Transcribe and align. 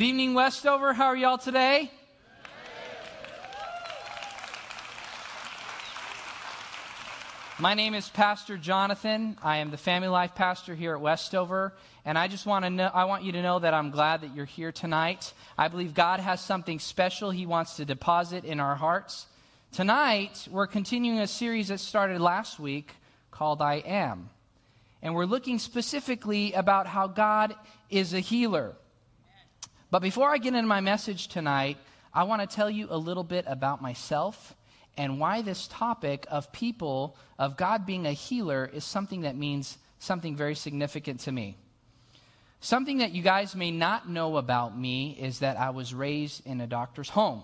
Good 0.00 0.06
evening, 0.06 0.32
Westover. 0.32 0.94
How 0.94 1.08
are 1.08 1.14
y'all 1.14 1.36
today? 1.36 1.90
My 7.58 7.74
name 7.74 7.92
is 7.92 8.08
Pastor 8.08 8.56
Jonathan. 8.56 9.36
I 9.42 9.58
am 9.58 9.70
the 9.70 9.76
family 9.76 10.08
life 10.08 10.34
pastor 10.34 10.74
here 10.74 10.94
at 10.94 11.02
Westover, 11.02 11.74
and 12.06 12.16
I 12.16 12.28
just 12.28 12.46
want 12.46 12.64
to 12.64 12.70
know 12.70 12.90
I 12.94 13.04
want 13.04 13.24
you 13.24 13.32
to 13.32 13.42
know 13.42 13.58
that 13.58 13.74
I'm 13.74 13.90
glad 13.90 14.22
that 14.22 14.34
you're 14.34 14.46
here 14.46 14.72
tonight. 14.72 15.34
I 15.58 15.68
believe 15.68 15.92
God 15.92 16.18
has 16.18 16.40
something 16.40 16.78
special 16.78 17.30
he 17.30 17.44
wants 17.44 17.76
to 17.76 17.84
deposit 17.84 18.46
in 18.46 18.58
our 18.58 18.76
hearts. 18.76 19.26
Tonight, 19.70 20.48
we're 20.50 20.66
continuing 20.66 21.18
a 21.18 21.26
series 21.26 21.68
that 21.68 21.78
started 21.78 22.22
last 22.22 22.58
week 22.58 22.92
called 23.30 23.60
I 23.60 23.82
Am. 23.84 24.30
And 25.02 25.14
we're 25.14 25.26
looking 25.26 25.58
specifically 25.58 26.54
about 26.54 26.86
how 26.86 27.06
God 27.06 27.54
is 27.90 28.14
a 28.14 28.20
healer. 28.20 28.76
But 29.90 30.02
before 30.02 30.30
I 30.30 30.38
get 30.38 30.54
into 30.54 30.68
my 30.68 30.80
message 30.80 31.26
tonight, 31.26 31.76
I 32.14 32.22
want 32.22 32.48
to 32.48 32.56
tell 32.56 32.70
you 32.70 32.86
a 32.90 32.96
little 32.96 33.24
bit 33.24 33.44
about 33.48 33.82
myself 33.82 34.54
and 34.96 35.18
why 35.18 35.42
this 35.42 35.66
topic 35.66 36.26
of 36.30 36.52
people, 36.52 37.16
of 37.38 37.56
God 37.56 37.86
being 37.86 38.06
a 38.06 38.12
healer, 38.12 38.70
is 38.72 38.84
something 38.84 39.22
that 39.22 39.36
means 39.36 39.78
something 39.98 40.36
very 40.36 40.54
significant 40.54 41.20
to 41.20 41.32
me. 41.32 41.56
Something 42.60 42.98
that 42.98 43.12
you 43.12 43.22
guys 43.22 43.56
may 43.56 43.70
not 43.72 44.08
know 44.08 44.36
about 44.36 44.78
me 44.78 45.16
is 45.18 45.40
that 45.40 45.58
I 45.58 45.70
was 45.70 45.92
raised 45.92 46.46
in 46.46 46.60
a 46.60 46.66
doctor's 46.66 47.08
home. 47.08 47.42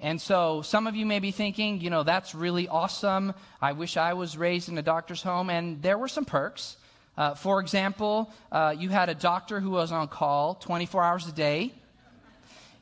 And 0.00 0.20
so 0.20 0.62
some 0.62 0.88
of 0.88 0.96
you 0.96 1.06
may 1.06 1.20
be 1.20 1.30
thinking, 1.30 1.80
you 1.80 1.90
know, 1.90 2.02
that's 2.02 2.34
really 2.34 2.66
awesome. 2.66 3.32
I 3.62 3.72
wish 3.72 3.96
I 3.96 4.14
was 4.14 4.36
raised 4.36 4.68
in 4.68 4.76
a 4.76 4.82
doctor's 4.82 5.22
home. 5.22 5.50
And 5.50 5.82
there 5.82 5.98
were 5.98 6.08
some 6.08 6.24
perks. 6.24 6.76
Uh, 7.16 7.34
for 7.34 7.60
example, 7.60 8.32
uh, 8.50 8.74
you 8.76 8.88
had 8.88 9.08
a 9.08 9.14
doctor 9.14 9.60
who 9.60 9.70
was 9.70 9.92
on 9.92 10.08
call 10.08 10.54
24 10.54 11.02
hours 11.02 11.28
a 11.28 11.32
day. 11.32 11.72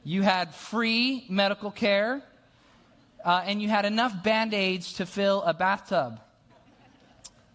You 0.04 0.22
had 0.22 0.54
free 0.54 1.24
medical 1.28 1.70
care. 1.70 2.22
Uh, 3.24 3.42
and 3.46 3.62
you 3.62 3.68
had 3.68 3.84
enough 3.84 4.24
band 4.24 4.52
aids 4.52 4.94
to 4.94 5.06
fill 5.06 5.42
a 5.42 5.54
bathtub. 5.54 6.18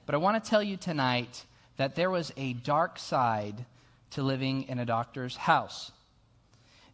But 0.06 0.16
I 0.16 0.18
want 0.18 0.42
to 0.42 0.50
tell 0.50 0.64
you 0.64 0.78
tonight 0.78 1.44
that 1.76 1.96
there 1.96 2.10
was 2.10 2.32
a 2.38 2.54
dark 2.54 2.98
side 2.98 3.66
to 4.12 4.24
living 4.24 4.64
in 4.70 4.80
a 4.80 4.86
doctor's 4.86 5.36
house. 5.36 5.92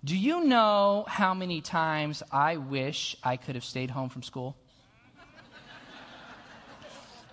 Do 0.04 0.18
you 0.18 0.44
know 0.46 1.06
how 1.08 1.36
many 1.36 1.62
times 1.62 2.24
I 2.32 2.58
wish 2.58 3.16
I 3.24 3.38
could 3.38 3.56
have 3.56 3.64
stayed 3.64 3.92
home 3.92 4.10
from 4.10 4.24
school? 4.24 4.58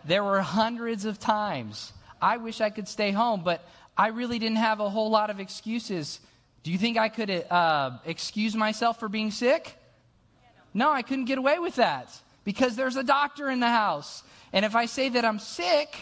there 0.05 0.23
were 0.23 0.41
hundreds 0.41 1.07
of 1.07 1.19
times 1.19 1.93
I 2.21 2.37
wish 2.37 2.61
I 2.61 2.71
could 2.71 2.89
stay 2.89 3.11
home, 3.11 3.43
but 3.45 3.67
I 3.97 4.09
really 4.09 4.39
didn't 4.39 4.59
have 4.59 4.81
a 4.81 4.89
whole 4.89 5.11
lot 5.11 5.31
of 5.31 5.41
excuses. 5.41 6.21
Do 6.63 6.71
you 6.71 6.79
think 6.79 6.99
I 6.99 7.09
could 7.09 7.31
uh, 7.31 7.99
excuse 8.05 8.55
myself 8.55 9.01
for 9.01 9.09
being 9.09 9.31
sick? 9.31 9.77
No, 10.73 10.91
I 10.91 11.03
couldn't 11.03 11.25
get 11.25 11.39
away 11.39 11.59
with 11.59 11.77
that 11.77 12.09
because 12.45 12.77
there's 12.77 12.97
a 12.97 13.03
doctor 13.03 13.51
in 13.51 13.61
the 13.61 13.69
house. 13.69 14.23
And 14.53 14.65
if 14.65 14.75
I 14.75 14.87
say 14.87 15.09
that 15.11 15.25
I'm 15.25 15.39
sick, 15.39 15.97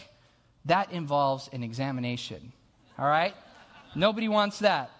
that 0.64 0.92
involves 0.92 1.48
an 1.52 1.62
examination. 1.62 2.52
All 2.98 3.08
right? 3.08 3.34
Nobody 3.94 4.28
wants 4.28 4.58
that. 4.60 4.90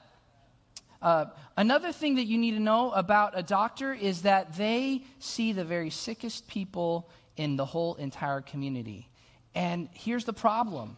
Uh, 1.00 1.26
another 1.56 1.92
thing 1.92 2.16
that 2.16 2.24
you 2.24 2.38
need 2.38 2.52
to 2.52 2.60
know 2.60 2.90
about 2.90 3.38
a 3.38 3.42
doctor 3.42 3.92
is 3.92 4.22
that 4.22 4.56
they 4.56 5.04
see 5.18 5.52
the 5.52 5.64
very 5.64 5.90
sickest 5.90 6.48
people 6.48 7.08
in 7.36 7.56
the 7.56 7.64
whole 7.64 7.94
entire 7.96 8.40
community. 8.40 9.08
And 9.54 9.88
here's 9.92 10.24
the 10.24 10.32
problem 10.32 10.96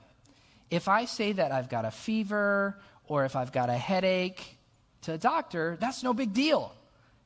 if 0.71 0.89
I 0.89 1.05
say 1.05 1.33
that 1.33 1.53
I've 1.53 1.69
got 1.69 1.85
a 1.85 1.91
fever 1.91 2.79
or 3.07 3.25
if 3.25 3.37
I've 3.37 3.53
got 3.53 3.69
a 3.69 3.77
headache 3.77 4.59
to 5.03 5.13
a 5.15 5.19
doctor, 5.19 5.77
that's 5.81 6.03
no 6.03 6.15
big 6.15 6.33
deal. 6.33 6.75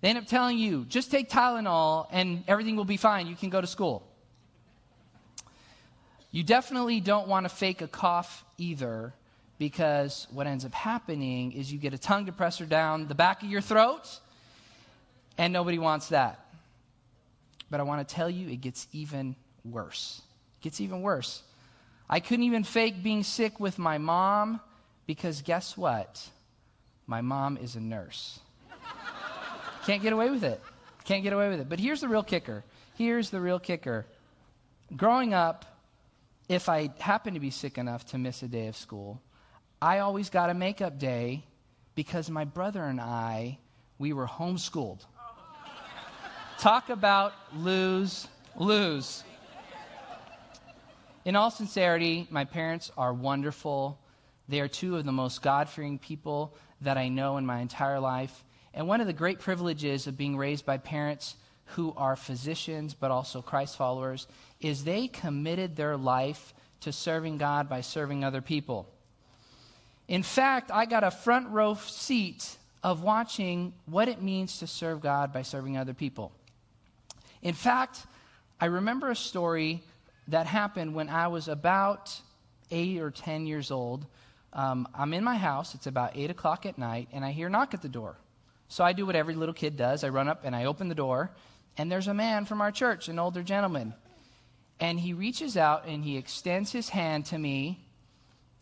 They 0.01 0.09
end 0.09 0.19
up 0.19 0.27
telling 0.27 0.59
you, 0.59 0.85
just 0.85 1.11
take 1.11 1.31
Tylenol 1.31 2.09
and 2.11 2.45
everything 2.49 2.77
will 2.77 2.85
be 2.85 2.97
fine. 2.97 3.27
You 3.27 3.37
can 3.37 3.51
go 3.51 3.61
to 3.61 3.67
school. 3.67 4.07
You 6.31 6.43
definitely 6.43 7.01
don't 7.01 7.29
want 7.29 7.45
to 7.45 7.49
fake 7.49 7.81
a 7.81 7.87
cough 7.87 8.45
either 8.59 9.15
because 9.59 10.27
what 10.33 10.47
ends 10.47 10.65
up 10.65 10.73
happening 10.73 11.53
is 11.53 11.73
you 11.73 11.79
get 11.79 11.95
a 11.95 11.99
tongue 11.99 12.27
depressor 12.27 12.69
down 12.69 13.07
the 13.07 13.15
back 13.15 13.43
of 13.43 13.49
your 13.49 13.61
throat, 13.61 14.19
and 15.39 15.53
nobody 15.53 15.79
wants 15.79 16.09
that. 16.09 16.45
But 17.71 17.81
I 17.81 17.85
want 17.85 18.07
to 18.07 18.15
tell 18.15 18.29
you, 18.29 18.49
it 18.49 18.61
gets 18.61 18.89
even 18.93 19.37
worse. 19.65 20.23
It 20.61 20.65
gets 20.65 20.81
even 20.81 21.03
worse. 21.03 21.43
I 22.09 22.21
couldn't 22.21 22.45
even 22.45 22.65
fake 22.65 23.03
being 23.03 23.23
sick 23.23 23.59
with 23.59 23.79
my 23.79 23.99
mom 23.99 24.61
because 25.07 25.43
guess 25.43 25.77
what? 25.77 26.29
My 27.07 27.21
mom 27.21 27.57
is 27.57 27.77
a 27.77 27.81
nurse. 27.81 28.41
Can't 29.87 30.03
get 30.03 30.13
away 30.13 30.31
with 30.31 30.45
it. 30.45 30.61
Can't 31.05 31.23
get 31.23 31.33
away 31.33 31.49
with 31.51 31.61
it. 31.61 31.69
But 31.69 31.79
here's 31.79 32.01
the 32.01 32.09
real 32.09 32.23
kicker. 32.23 32.65
Here's 32.97 33.31
the 33.31 33.41
real 33.41 33.59
kicker. 33.59 34.07
Growing 34.97 35.35
up, 35.35 35.65
if 36.49 36.69
I 36.69 36.91
happened 36.99 37.35
to 37.35 37.41
be 37.41 37.51
sick 37.51 37.79
enough 37.79 38.05
to 38.07 38.19
miss 38.19 38.43
a 38.43 38.49
day 38.49 38.69
of 38.69 38.77
school, 38.77 39.21
I 39.83 39.99
always 39.99 40.31
got 40.31 40.51
a 40.51 40.55
makeup 40.55 40.99
day 40.99 41.45
because 41.95 42.31
my 42.31 42.45
brother 42.45 42.83
and 42.85 43.01
I, 43.01 43.59
we 43.99 44.13
were 44.13 44.27
homeschooled. 44.27 45.01
Talk 46.59 46.89
about 46.89 47.35
lose, 47.55 48.27
lose. 48.57 49.25
In 51.25 51.37
all 51.37 51.51
sincerity, 51.51 52.27
my 52.31 52.45
parents 52.45 52.91
are 52.99 53.15
wonderful. 53.15 53.99
They 54.49 54.61
are 54.61 54.69
two 54.69 54.97
of 54.97 55.07
the 55.07 55.13
most 55.13 55.41
God 55.41 55.71
fearing 55.71 55.99
people 55.99 56.55
that 56.83 56.99
I 56.99 57.09
know 57.09 57.39
in 57.39 57.47
my 57.47 57.61
entire 57.61 57.99
life. 57.99 58.45
And 58.75 58.87
one 58.87 59.01
of 59.01 59.07
the 59.07 59.15
great 59.15 59.39
privileges 59.39 60.07
of 60.07 60.19
being 60.19 60.37
raised 60.37 60.67
by 60.67 60.77
parents 60.77 61.37
who 61.67 61.95
are 61.97 62.15
physicians 62.15 62.93
but 62.93 63.11
also 63.11 63.41
Christ 63.41 63.77
followers 63.77 64.27
is 64.61 64.85
they 64.85 65.09
committed 65.09 65.77
their 65.77 65.97
life 65.97 66.53
to 66.81 66.93
serving 66.93 67.39
God 67.39 67.71
by 67.71 67.81
serving 67.81 68.23
other 68.23 68.43
people. 68.43 68.87
In 70.09 70.23
fact, 70.23 70.71
I 70.71 70.85
got 70.85 71.05
a 71.05 71.11
front 71.11 71.49
row 71.49 71.75
seat 71.75 72.59
of 72.83 73.03
watching 73.03 73.73
what 73.87 74.09
it 74.09 74.21
means 74.21 74.59
to 74.59 74.67
serve 74.67 75.01
God 75.01 75.33
by 75.33 75.41
serving 75.41 75.79
other 75.79 75.95
people. 75.95 76.33
In 77.41 77.55
fact, 77.55 78.05
I 78.61 78.67
remember 78.67 79.11
a 79.11 79.17
story 79.17 79.83
that 80.29 80.47
happened 80.47 80.95
when 80.95 81.09
I 81.09 81.29
was 81.29 81.49
about 81.49 82.21
eight 82.71 83.01
or 83.01 83.11
10 83.11 83.47
years 83.47 83.71
old. 83.71 84.07
Um, 84.53 84.89
I'm 84.95 85.13
in 85.13 85.25
my 85.25 85.37
house, 85.37 85.75
it's 85.75 85.87
about 85.87 86.13
8 86.17 86.31
o'clock 86.31 86.65
at 86.67 86.79
night, 86.79 87.09
and 87.13 87.25
I 87.25 87.33
hear 87.33 87.49
a 87.49 87.51
knock 87.51 87.75
at 87.75 87.83
the 87.83 87.89
door. 87.89 88.17
So 88.69 88.85
I 88.85 88.93
do 88.93 89.07
what 89.07 89.17
every 89.17 89.35
little 89.35 89.55
kid 89.55 89.77
does 89.77 90.05
I 90.05 90.09
run 90.09 90.29
up 90.29 90.43
and 90.45 90.55
I 90.55 90.65
open 90.65 90.89
the 90.89 90.95
door, 90.95 91.31
and 91.77 91.91
there's 91.91 92.09
a 92.09 92.15
man 92.15 92.45
from 92.45 92.61
our 92.61 92.71
church, 92.71 93.09
an 93.09 93.19
older 93.19 93.43
gentleman. 93.43 93.95
And 94.81 94.99
he 94.99 95.13
reaches 95.13 95.57
out 95.57 95.87
and 95.87 96.05
he 96.05 96.17
extends 96.17 96.73
his 96.73 96.89
hand 96.89 97.27
to 97.27 97.39
me, 97.39 97.85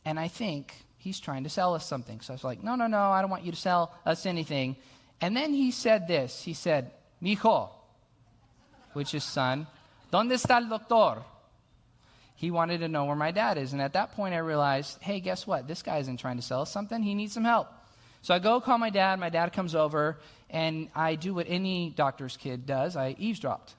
and 0.04 0.18
I 0.18 0.28
think 0.28 0.74
he's 0.98 1.20
trying 1.20 1.44
to 1.44 1.50
sell 1.50 1.74
us 1.74 1.86
something. 1.86 2.20
So 2.20 2.32
I 2.32 2.36
was 2.36 2.44
like, 2.44 2.62
no, 2.62 2.74
no, 2.74 2.86
no, 2.86 3.10
I 3.10 3.20
don't 3.20 3.30
want 3.30 3.44
you 3.44 3.52
to 3.52 3.58
sell 3.58 3.94
us 4.04 4.26
anything. 4.26 4.76
And 5.20 5.36
then 5.36 5.52
he 5.52 5.70
said 5.70 6.08
this 6.08 6.42
He 6.42 6.54
said, 6.54 6.90
Mijo, 7.22 7.70
which 8.92 9.14
is 9.14 9.24
son, 9.24 9.66
¿dónde 10.12 10.32
está 10.32 10.56
el 10.56 10.68
doctor? 10.68 11.22
He 12.42 12.50
wanted 12.50 12.78
to 12.78 12.88
know 12.88 13.04
where 13.04 13.14
my 13.14 13.30
dad 13.30 13.56
is. 13.56 13.72
And 13.72 13.80
at 13.80 13.92
that 13.92 14.16
point, 14.16 14.34
I 14.34 14.38
realized, 14.38 15.00
hey, 15.00 15.20
guess 15.20 15.46
what? 15.46 15.68
This 15.68 15.80
guy 15.80 15.98
isn't 15.98 16.16
trying 16.16 16.38
to 16.38 16.42
sell 16.42 16.62
us 16.62 16.72
something. 16.72 17.00
He 17.00 17.14
needs 17.14 17.32
some 17.32 17.44
help. 17.44 17.68
So 18.22 18.34
I 18.34 18.40
go 18.40 18.60
call 18.60 18.78
my 18.78 18.90
dad. 18.90 19.20
My 19.20 19.28
dad 19.30 19.52
comes 19.52 19.76
over, 19.76 20.18
and 20.50 20.88
I 20.92 21.14
do 21.14 21.34
what 21.34 21.46
any 21.48 21.90
doctor's 21.90 22.36
kid 22.36 22.66
does 22.66 22.96
I 22.96 23.14
eavesdropped. 23.16 23.76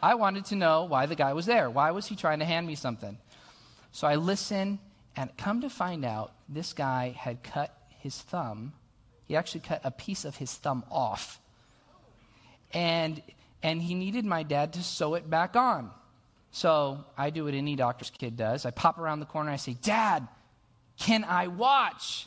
I 0.00 0.14
wanted 0.14 0.44
to 0.46 0.54
know 0.54 0.84
why 0.84 1.06
the 1.06 1.16
guy 1.16 1.32
was 1.32 1.44
there. 1.44 1.68
Why 1.68 1.90
was 1.90 2.06
he 2.06 2.14
trying 2.14 2.38
to 2.38 2.44
hand 2.44 2.68
me 2.68 2.76
something? 2.76 3.18
So 3.90 4.06
I 4.06 4.14
listen, 4.14 4.78
and 5.16 5.36
come 5.36 5.62
to 5.62 5.70
find 5.70 6.04
out, 6.04 6.34
this 6.48 6.72
guy 6.72 7.16
had 7.18 7.42
cut 7.42 7.76
his 7.98 8.16
thumb. 8.16 8.74
He 9.26 9.34
actually 9.34 9.62
cut 9.62 9.80
a 9.82 9.90
piece 9.90 10.24
of 10.24 10.36
his 10.36 10.54
thumb 10.54 10.84
off. 10.88 11.40
And, 12.72 13.20
and 13.60 13.82
he 13.82 13.96
needed 13.96 14.24
my 14.24 14.44
dad 14.44 14.74
to 14.74 14.84
sew 14.84 15.14
it 15.14 15.28
back 15.28 15.56
on. 15.56 15.90
So 16.52 17.04
I 17.16 17.30
do 17.30 17.44
what 17.44 17.54
any 17.54 17.76
doctor's 17.76 18.10
kid 18.10 18.36
does. 18.36 18.66
I 18.66 18.70
pop 18.70 18.98
around 18.98 19.20
the 19.20 19.26
corner. 19.26 19.50
I 19.50 19.56
say, 19.56 19.76
Dad, 19.80 20.26
can 20.98 21.24
I 21.24 21.46
watch? 21.46 22.26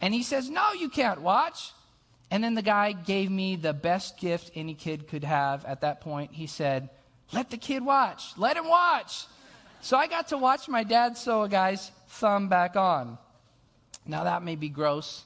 and 0.00 0.12
he 0.12 0.22
says, 0.22 0.50
No, 0.50 0.72
you 0.72 0.88
can't 0.88 1.20
watch. 1.20 1.72
And 2.30 2.42
then 2.42 2.54
the 2.54 2.62
guy 2.62 2.92
gave 2.92 3.30
me 3.30 3.56
the 3.56 3.72
best 3.72 4.18
gift 4.18 4.50
any 4.54 4.74
kid 4.74 5.06
could 5.08 5.24
have 5.24 5.64
at 5.64 5.82
that 5.82 6.00
point. 6.00 6.32
He 6.32 6.46
said, 6.46 6.90
Let 7.32 7.50
the 7.50 7.56
kid 7.56 7.84
watch. 7.84 8.36
Let 8.36 8.56
him 8.56 8.68
watch. 8.68 9.26
So 9.80 9.96
I 9.96 10.06
got 10.06 10.28
to 10.28 10.38
watch 10.38 10.68
my 10.68 10.82
dad 10.82 11.16
sew 11.16 11.42
a 11.42 11.48
guy's 11.48 11.92
thumb 12.08 12.48
back 12.48 12.74
on. 12.74 13.18
Now, 14.06 14.24
that 14.24 14.42
may 14.42 14.56
be 14.56 14.68
gross, 14.68 15.24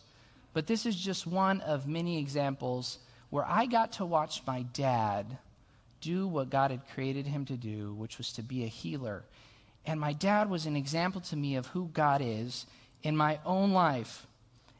but 0.52 0.66
this 0.66 0.86
is 0.86 0.96
just 0.96 1.26
one 1.26 1.60
of 1.62 1.86
many 1.86 2.18
examples 2.18 2.98
where 3.30 3.44
I 3.44 3.66
got 3.66 3.92
to 3.94 4.04
watch 4.04 4.42
my 4.46 4.62
dad 4.62 5.38
do 6.00 6.26
what 6.26 6.50
God 6.50 6.70
had 6.70 6.88
created 6.94 7.26
him 7.26 7.44
to 7.46 7.56
do, 7.56 7.94
which 7.94 8.18
was 8.18 8.32
to 8.34 8.42
be 8.42 8.64
a 8.64 8.68
healer. 8.68 9.24
And 9.86 9.98
my 9.98 10.12
dad 10.12 10.50
was 10.50 10.66
an 10.66 10.76
example 10.76 11.20
to 11.22 11.36
me 11.36 11.56
of 11.56 11.66
who 11.68 11.88
God 11.92 12.20
is 12.22 12.66
in 13.02 13.16
my 13.16 13.38
own 13.44 13.72
life. 13.72 14.26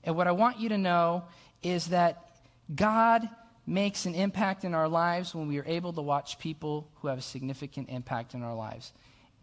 And 0.04 0.16
what 0.16 0.26
I 0.26 0.32
want 0.32 0.58
you 0.58 0.68
to 0.70 0.78
know 0.78 1.24
is 1.62 1.88
that 1.88 2.30
God 2.74 3.28
makes 3.66 4.06
an 4.06 4.14
impact 4.14 4.64
in 4.64 4.74
our 4.74 4.88
lives 4.88 5.34
when 5.34 5.48
we 5.48 5.58
are 5.58 5.64
able 5.66 5.92
to 5.92 6.00
watch 6.00 6.38
people 6.38 6.88
who 6.96 7.08
have 7.08 7.18
a 7.18 7.22
significant 7.22 7.88
impact 7.90 8.34
in 8.34 8.42
our 8.42 8.54
lives. 8.54 8.92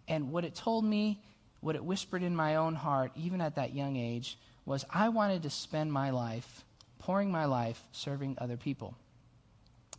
And 0.08 0.32
what 0.32 0.46
it 0.46 0.56
told 0.56 0.84
me, 0.84 1.22
what 1.62 1.76
it 1.76 1.84
whispered 1.84 2.24
in 2.24 2.36
my 2.36 2.56
own 2.56 2.76
heart, 2.76 3.12
even 3.16 3.42
at 3.42 3.56
that 3.56 3.74
young 3.74 3.98
age, 3.98 4.38
was 4.66 4.86
I 4.90 5.10
wanted 5.10 5.44
to 5.44 5.50
spend 5.50 5.92
my 5.92 6.10
life, 6.10 6.64
pouring 7.00 7.32
my 7.32 7.46
life, 7.46 7.84
serving 7.92 8.38
other 8.40 8.58
people. 8.58 8.96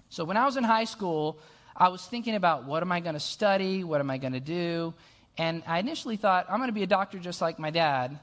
So 0.09 0.25
when 0.25 0.37
I 0.37 0.45
was 0.45 0.57
in 0.57 0.65
high 0.65 0.85
school, 0.85 1.39
I 1.79 1.89
was 1.89 2.05
thinking 2.05 2.35
about 2.35 2.65
what 2.65 2.83
am 2.83 2.91
I 2.91 3.01
going 3.01 3.15
to 3.15 3.21
study? 3.21 3.85
What 3.85 4.01
am 4.01 4.11
I 4.11 4.17
going 4.17 4.33
to 4.33 4.41
do? 4.41 4.95
And 5.37 5.63
I 5.67 5.79
initially 5.79 6.17
thought, 6.17 6.47
I'm 6.49 6.59
going 6.59 6.69
to 6.69 6.75
be 6.75 6.83
a 6.83 6.87
doctor 6.87 7.19
just 7.19 7.43
like 7.43 7.59
my 7.59 7.71
dad. 7.71 8.19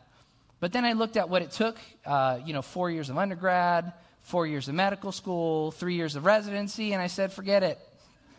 But 0.60 0.74
then 0.74 0.86
I 0.86 0.94
looked 0.94 1.18
at 1.18 1.30
what 1.30 1.42
it 1.42 1.52
took, 1.52 1.78
uh, 2.06 2.40
you 2.44 2.54
know, 2.54 2.64
four 2.64 2.90
years 2.90 3.10
of 3.10 3.18
undergrad, 3.18 3.94
four 4.22 4.48
years 4.48 4.68
of 4.70 4.76
medical 4.76 5.12
school, 5.12 5.72
three 5.72 5.96
years 5.96 6.16
of 6.16 6.26
residency, 6.26 6.94
and 6.94 7.02
I 7.02 7.08
said, 7.08 7.32
forget 7.32 7.62
it. 7.62 7.80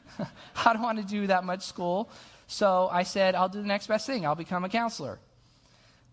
I 0.18 0.72
don't 0.72 0.82
want 0.82 0.98
to 0.98 1.04
do 1.04 1.28
that 1.28 1.44
much 1.44 1.62
school. 1.62 2.10
So 2.48 2.88
I 2.90 3.04
said, 3.04 3.34
I'll 3.34 3.48
do 3.48 3.60
the 3.60 3.68
next 3.68 3.86
best 3.86 4.06
thing. 4.06 4.26
I'll 4.26 4.34
become 4.34 4.64
a 4.64 4.68
counselor. 4.68 5.18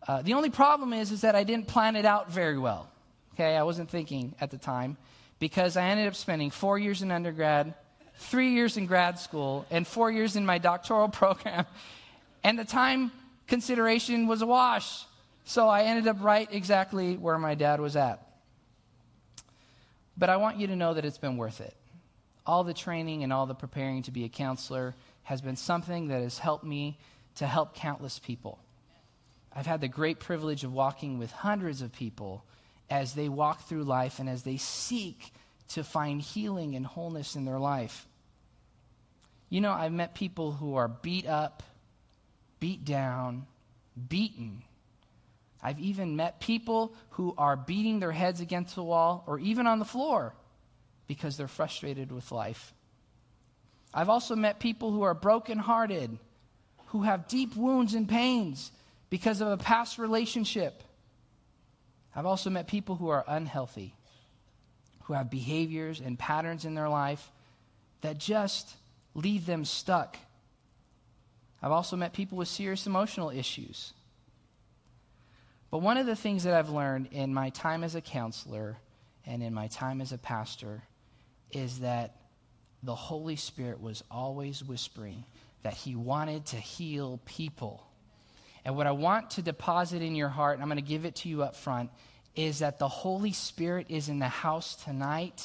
Uh, 0.07 0.21
the 0.21 0.33
only 0.33 0.49
problem 0.49 0.93
is, 0.93 1.11
is 1.11 1.21
that 1.21 1.35
I 1.35 1.43
didn't 1.43 1.67
plan 1.67 1.95
it 1.95 2.05
out 2.05 2.31
very 2.31 2.57
well. 2.57 2.89
Okay, 3.33 3.55
I 3.55 3.63
wasn't 3.63 3.89
thinking 3.89 4.35
at 4.41 4.51
the 4.51 4.57
time 4.57 4.97
because 5.39 5.77
I 5.77 5.85
ended 5.85 6.07
up 6.07 6.15
spending 6.15 6.51
four 6.51 6.77
years 6.77 7.01
in 7.01 7.11
undergrad, 7.11 7.73
three 8.15 8.49
years 8.49 8.77
in 8.77 8.85
grad 8.85 9.19
school, 9.19 9.65
and 9.69 9.85
four 9.87 10.11
years 10.11 10.35
in 10.35 10.45
my 10.45 10.57
doctoral 10.57 11.09
program. 11.21 11.65
And 12.43 12.57
the 12.57 12.65
time 12.65 13.11
consideration 13.47 14.27
was 14.27 14.41
a 14.41 14.45
wash. 14.45 15.05
So 15.43 15.67
I 15.67 15.83
ended 15.83 16.07
up 16.07 16.17
right 16.21 16.47
exactly 16.51 17.17
where 17.17 17.37
my 17.37 17.55
dad 17.55 17.79
was 17.79 17.95
at. 17.95 18.25
But 20.17 20.29
I 20.29 20.37
want 20.37 20.57
you 20.57 20.67
to 20.67 20.75
know 20.75 20.93
that 20.93 21.05
it's 21.05 21.17
been 21.17 21.37
worth 21.37 21.61
it. 21.61 21.75
All 22.45 22.63
the 22.63 22.73
training 22.73 23.23
and 23.23 23.31
all 23.31 23.45
the 23.45 23.55
preparing 23.55 24.03
to 24.03 24.11
be 24.11 24.23
a 24.23 24.29
counselor 24.29 24.95
has 25.23 25.41
been 25.41 25.55
something 25.55 26.07
that 26.07 26.21
has 26.21 26.39
helped 26.39 26.63
me 26.63 26.97
to 27.35 27.47
help 27.47 27.75
countless 27.75 28.19
people. 28.19 28.59
I've 29.53 29.65
had 29.65 29.81
the 29.81 29.87
great 29.87 30.19
privilege 30.19 30.63
of 30.63 30.73
walking 30.73 31.17
with 31.19 31.31
hundreds 31.31 31.81
of 31.81 31.91
people 31.91 32.43
as 32.89 33.13
they 33.13 33.29
walk 33.29 33.67
through 33.67 33.83
life 33.83 34.19
and 34.19 34.29
as 34.29 34.43
they 34.43 34.57
seek 34.57 35.33
to 35.73 35.83
find 35.83 36.21
healing 36.21 36.75
and 36.75 36.85
wholeness 36.85 37.35
in 37.35 37.45
their 37.45 37.59
life. 37.59 38.07
You 39.49 39.61
know, 39.61 39.71
I've 39.71 39.91
met 39.91 40.15
people 40.15 40.51
who 40.51 40.75
are 40.75 40.87
beat 40.87 41.27
up, 41.27 41.63
beat 42.59 42.85
down, 42.85 43.45
beaten. 44.09 44.63
I've 45.61 45.79
even 45.79 46.15
met 46.15 46.39
people 46.39 46.93
who 47.11 47.33
are 47.37 47.55
beating 47.55 47.99
their 47.99 48.11
heads 48.11 48.39
against 48.39 48.75
the 48.75 48.83
wall 48.83 49.23
or 49.27 49.39
even 49.39 49.67
on 49.67 49.79
the 49.79 49.85
floor 49.85 50.33
because 51.07 51.37
they're 51.37 51.47
frustrated 51.47 52.11
with 52.11 52.31
life. 52.31 52.73
I've 53.93 54.09
also 54.09 54.35
met 54.35 54.59
people 54.59 54.91
who 54.91 55.01
are 55.01 55.13
brokenhearted, 55.13 56.17
who 56.87 57.03
have 57.03 57.27
deep 57.27 57.55
wounds 57.55 57.93
and 57.93 58.07
pains 58.07 58.71
because 59.09 59.41
of 59.41 59.49
a 59.49 59.57
past 59.57 59.97
relationship. 59.97 60.83
I've 62.15 62.25
also 62.25 62.49
met 62.49 62.67
people 62.67 62.95
who 62.95 63.09
are 63.09 63.25
unhealthy, 63.27 63.93
who 65.03 65.13
have 65.13 65.29
behaviors 65.29 65.99
and 65.99 66.17
patterns 66.17 66.65
in 66.65 66.75
their 66.75 66.89
life 66.89 67.31
that 68.01 68.17
just 68.17 68.75
leave 69.13 69.45
them 69.45 69.65
stuck. 69.65 70.17
I've 71.61 71.71
also 71.71 71.95
met 71.95 72.13
people 72.13 72.37
with 72.37 72.47
serious 72.47 72.87
emotional 72.87 73.29
issues. 73.29 73.93
But 75.69 75.79
one 75.79 75.97
of 75.97 76.05
the 76.05 76.15
things 76.15 76.43
that 76.43 76.53
I've 76.53 76.69
learned 76.69 77.09
in 77.11 77.33
my 77.33 77.49
time 77.49 77.83
as 77.83 77.95
a 77.95 78.01
counselor 78.01 78.77
and 79.25 79.41
in 79.41 79.53
my 79.53 79.67
time 79.67 80.01
as 80.01 80.11
a 80.11 80.17
pastor 80.17 80.83
is 81.51 81.79
that 81.79 82.15
the 82.83 82.95
Holy 82.95 83.35
Spirit 83.35 83.79
was 83.79 84.03
always 84.09 84.63
whispering 84.63 85.23
that 85.63 85.73
He 85.73 85.95
wanted 85.95 86.45
to 86.47 86.57
heal 86.57 87.19
people. 87.25 87.85
And 88.65 88.75
what 88.75 88.87
I 88.87 88.91
want 88.91 89.31
to 89.31 89.41
deposit 89.41 90.01
in 90.01 90.15
your 90.15 90.29
heart, 90.29 90.55
and 90.55 90.63
I'm 90.63 90.69
going 90.69 90.83
to 90.83 90.87
give 90.87 91.05
it 91.05 91.15
to 91.17 91.29
you 91.29 91.43
up 91.43 91.55
front, 91.55 91.89
is 92.35 92.59
that 92.59 92.79
the 92.79 92.87
Holy 92.87 93.33
Spirit 93.33 93.87
is 93.89 94.09
in 94.09 94.19
the 94.19 94.27
house 94.27 94.75
tonight. 94.75 95.43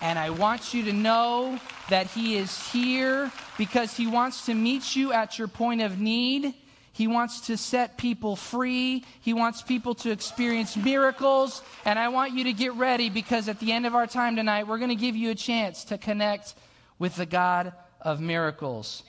And 0.00 0.18
I 0.18 0.30
want 0.30 0.74
you 0.74 0.84
to 0.84 0.92
know 0.92 1.60
that 1.88 2.08
He 2.08 2.36
is 2.36 2.70
here 2.70 3.30
because 3.56 3.96
He 3.96 4.06
wants 4.06 4.46
to 4.46 4.54
meet 4.54 4.96
you 4.96 5.12
at 5.12 5.38
your 5.38 5.48
point 5.48 5.80
of 5.80 6.00
need. 6.00 6.54
He 6.92 7.06
wants 7.06 7.42
to 7.46 7.56
set 7.56 7.96
people 7.96 8.36
free. 8.36 9.04
He 9.20 9.32
wants 9.32 9.62
people 9.62 9.94
to 9.96 10.10
experience 10.10 10.76
miracles. 10.76 11.62
And 11.84 11.98
I 11.98 12.08
want 12.08 12.32
you 12.32 12.44
to 12.44 12.52
get 12.52 12.74
ready 12.74 13.08
because 13.08 13.48
at 13.48 13.60
the 13.60 13.72
end 13.72 13.86
of 13.86 13.94
our 13.94 14.06
time 14.06 14.36
tonight, 14.36 14.66
we're 14.66 14.78
going 14.78 14.90
to 14.90 14.96
give 14.96 15.16
you 15.16 15.30
a 15.30 15.34
chance 15.34 15.84
to 15.84 15.98
connect 15.98 16.54
with 16.98 17.16
the 17.16 17.26
God 17.26 17.72
of 18.00 18.20
miracles. 18.20 19.04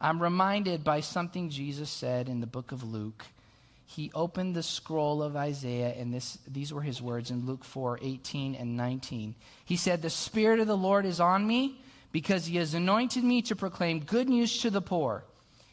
I'm 0.00 0.22
reminded 0.22 0.82
by 0.82 1.00
something 1.00 1.50
Jesus 1.50 1.90
said 1.90 2.28
in 2.28 2.40
the 2.40 2.46
book 2.46 2.72
of 2.72 2.82
Luke. 2.82 3.24
He 3.90 4.12
opened 4.14 4.54
the 4.54 4.62
scroll 4.62 5.20
of 5.20 5.34
Isaiah, 5.34 5.92
and 5.98 6.14
this, 6.14 6.38
these 6.46 6.72
were 6.72 6.80
his 6.80 7.02
words 7.02 7.32
in 7.32 7.44
Luke 7.44 7.64
4 7.64 7.98
18 8.00 8.54
and 8.54 8.76
19. 8.76 9.34
He 9.64 9.76
said, 9.76 10.00
The 10.00 10.10
Spirit 10.10 10.60
of 10.60 10.68
the 10.68 10.76
Lord 10.76 11.04
is 11.04 11.18
on 11.18 11.44
me 11.44 11.80
because 12.12 12.46
he 12.46 12.56
has 12.58 12.72
anointed 12.72 13.24
me 13.24 13.42
to 13.42 13.56
proclaim 13.56 13.98
good 13.98 14.28
news 14.28 14.58
to 14.58 14.70
the 14.70 14.80
poor. 14.80 15.24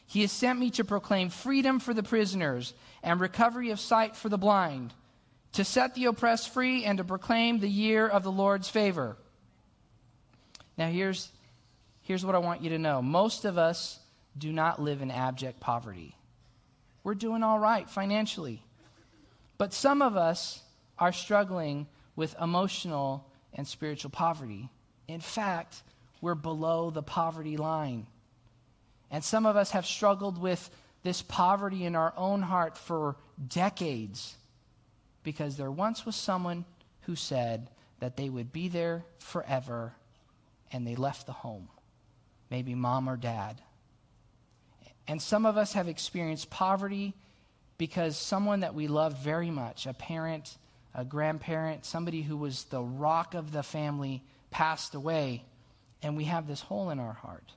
He 0.04 0.22
has 0.22 0.32
sent 0.32 0.58
me 0.58 0.70
to 0.70 0.84
proclaim 0.84 1.30
freedom 1.30 1.78
for 1.78 1.94
the 1.94 2.02
prisoners 2.02 2.74
and 3.04 3.20
recovery 3.20 3.70
of 3.70 3.78
sight 3.78 4.16
for 4.16 4.28
the 4.28 4.36
blind, 4.36 4.92
to 5.52 5.62
set 5.62 5.94
the 5.94 6.06
oppressed 6.06 6.52
free 6.52 6.84
and 6.84 6.98
to 6.98 7.04
proclaim 7.04 7.60
the 7.60 7.70
year 7.70 8.08
of 8.08 8.24
the 8.24 8.32
Lord's 8.32 8.68
favor. 8.68 9.16
Now, 10.76 10.88
here's, 10.88 11.30
here's 12.02 12.26
what 12.26 12.34
I 12.34 12.38
want 12.38 12.62
you 12.62 12.70
to 12.70 12.78
know 12.80 13.00
most 13.00 13.44
of 13.44 13.58
us 13.58 14.00
do 14.36 14.52
not 14.52 14.82
live 14.82 15.02
in 15.02 15.12
abject 15.12 15.60
poverty. 15.60 16.16
We're 17.08 17.14
doing 17.14 17.42
all 17.42 17.58
right 17.58 17.88
financially. 17.88 18.62
But 19.56 19.72
some 19.72 20.02
of 20.02 20.14
us 20.14 20.60
are 20.98 21.10
struggling 21.10 21.86
with 22.16 22.36
emotional 22.38 23.26
and 23.54 23.66
spiritual 23.66 24.10
poverty. 24.10 24.68
In 25.08 25.20
fact, 25.20 25.82
we're 26.20 26.34
below 26.34 26.90
the 26.90 27.02
poverty 27.02 27.56
line. 27.56 28.08
And 29.10 29.24
some 29.24 29.46
of 29.46 29.56
us 29.56 29.70
have 29.70 29.86
struggled 29.86 30.36
with 30.36 30.68
this 31.02 31.22
poverty 31.22 31.86
in 31.86 31.96
our 31.96 32.12
own 32.14 32.42
heart 32.42 32.76
for 32.76 33.16
decades 33.48 34.36
because 35.22 35.56
there 35.56 35.72
once 35.72 36.04
was 36.04 36.14
someone 36.14 36.66
who 37.06 37.16
said 37.16 37.70
that 38.00 38.18
they 38.18 38.28
would 38.28 38.52
be 38.52 38.68
there 38.68 39.02
forever 39.18 39.94
and 40.70 40.86
they 40.86 40.94
left 40.94 41.24
the 41.24 41.32
home, 41.32 41.70
maybe 42.50 42.74
mom 42.74 43.08
or 43.08 43.16
dad. 43.16 43.62
And 45.08 45.20
some 45.20 45.46
of 45.46 45.56
us 45.56 45.72
have 45.72 45.88
experienced 45.88 46.50
poverty 46.50 47.14
because 47.78 48.16
someone 48.16 48.60
that 48.60 48.74
we 48.74 48.88
loved 48.88 49.16
very 49.18 49.50
much, 49.50 49.86
a 49.86 49.94
parent, 49.94 50.58
a 50.94 51.04
grandparent, 51.04 51.86
somebody 51.86 52.22
who 52.22 52.36
was 52.36 52.64
the 52.64 52.82
rock 52.82 53.34
of 53.34 53.50
the 53.50 53.62
family, 53.62 54.22
passed 54.50 54.94
away, 54.94 55.44
and 56.02 56.16
we 56.16 56.24
have 56.24 56.46
this 56.46 56.60
hole 56.60 56.90
in 56.90 57.00
our 57.00 57.14
heart. 57.14 57.52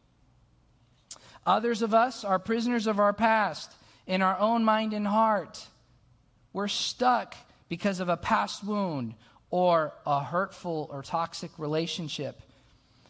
Others 1.46 1.82
of 1.82 1.94
us 1.94 2.24
are 2.24 2.40
prisoners 2.40 2.88
of 2.88 3.00
our 3.00 3.14
past 3.14 3.72
in 4.08 4.22
our 4.22 4.38
own 4.40 4.64
mind 4.64 4.94
and 4.94 5.08
heart. 5.08 5.68
We're 6.54 6.68
stuck 6.68 7.36
because 7.68 8.00
of 8.00 8.10
a 8.10 8.18
past 8.18 8.64
wound 8.64 9.16
or 9.50 9.94
a 10.06 10.24
hurtful 10.24 10.90
or 10.92 11.02
toxic 11.02 11.52
relationship. 11.58 12.42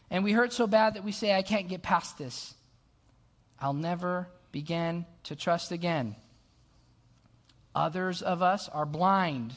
And 0.09 0.23
we 0.23 0.31
hurt 0.31 0.53
so 0.53 0.65
bad 0.65 0.95
that 0.95 1.03
we 1.03 1.11
say, 1.11 1.33
I 1.33 1.41
can't 1.41 1.67
get 1.67 1.81
past 1.81 2.17
this. 2.17 2.53
I'll 3.61 3.73
never 3.73 4.27
begin 4.51 5.05
to 5.25 5.35
trust 5.35 5.71
again. 5.71 6.15
Others 7.75 8.23
of 8.23 8.41
us 8.41 8.67
are 8.67 8.85
blind 8.85 9.53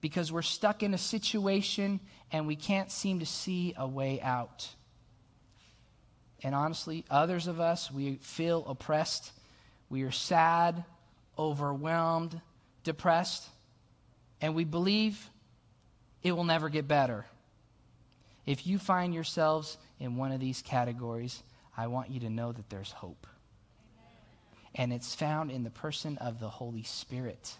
because 0.00 0.32
we're 0.32 0.42
stuck 0.42 0.82
in 0.82 0.94
a 0.94 0.98
situation 0.98 2.00
and 2.32 2.46
we 2.46 2.56
can't 2.56 2.90
seem 2.90 3.20
to 3.20 3.26
see 3.26 3.74
a 3.76 3.86
way 3.86 4.20
out. 4.20 4.68
And 6.42 6.54
honestly, 6.54 7.04
others 7.10 7.46
of 7.46 7.60
us, 7.60 7.90
we 7.90 8.16
feel 8.16 8.64
oppressed. 8.66 9.32
We 9.88 10.02
are 10.02 10.10
sad, 10.10 10.84
overwhelmed, 11.38 12.40
depressed, 12.82 13.48
and 14.40 14.54
we 14.54 14.64
believe 14.64 15.30
it 16.22 16.32
will 16.32 16.44
never 16.44 16.68
get 16.68 16.88
better. 16.88 17.26
If 18.46 18.66
you 18.66 18.78
find 18.78 19.14
yourselves 19.14 19.78
in 20.00 20.16
one 20.16 20.32
of 20.32 20.40
these 20.40 20.60
categories, 20.60 21.42
I 21.76 21.86
want 21.86 22.10
you 22.10 22.20
to 22.20 22.30
know 22.30 22.52
that 22.52 22.68
there's 22.68 22.90
hope. 22.90 23.26
And 24.74 24.92
it's 24.92 25.14
found 25.14 25.50
in 25.50 25.62
the 25.62 25.70
person 25.70 26.18
of 26.18 26.40
the 26.40 26.48
Holy 26.48 26.82
Spirit. 26.82 27.56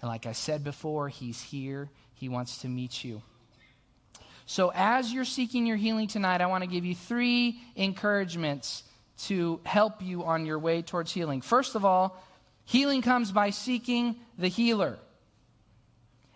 And 0.00 0.08
like 0.08 0.26
I 0.26 0.32
said 0.32 0.64
before, 0.64 1.08
He's 1.08 1.40
here, 1.40 1.90
He 2.14 2.28
wants 2.28 2.58
to 2.58 2.68
meet 2.68 3.04
you. 3.04 3.22
So, 4.46 4.72
as 4.74 5.12
you're 5.12 5.24
seeking 5.24 5.66
your 5.66 5.76
healing 5.76 6.08
tonight, 6.08 6.40
I 6.40 6.46
want 6.46 6.62
to 6.62 6.70
give 6.70 6.84
you 6.84 6.94
three 6.94 7.60
encouragements 7.74 8.84
to 9.24 9.60
help 9.64 10.02
you 10.02 10.24
on 10.24 10.46
your 10.46 10.58
way 10.58 10.82
towards 10.82 11.12
healing. 11.12 11.40
First 11.40 11.74
of 11.74 11.84
all, 11.84 12.22
Healing 12.66 13.00
comes 13.00 13.30
by 13.30 13.50
seeking 13.50 14.16
the 14.36 14.48
healer. 14.48 14.98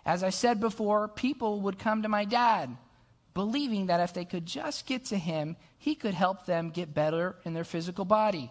As 0.06 0.22
I 0.22 0.30
said 0.30 0.60
before, 0.60 1.08
people 1.08 1.62
would 1.62 1.78
come 1.78 2.02
to 2.02 2.08
my 2.08 2.24
dad 2.24 2.74
believing 3.34 3.86
that 3.86 4.00
if 4.00 4.14
they 4.14 4.24
could 4.24 4.46
just 4.46 4.86
get 4.86 5.06
to 5.06 5.18
him, 5.18 5.56
he 5.76 5.94
could 5.94 6.14
help 6.14 6.46
them 6.46 6.70
get 6.70 6.94
better 6.94 7.36
in 7.44 7.52
their 7.52 7.64
physical 7.64 8.04
body. 8.04 8.50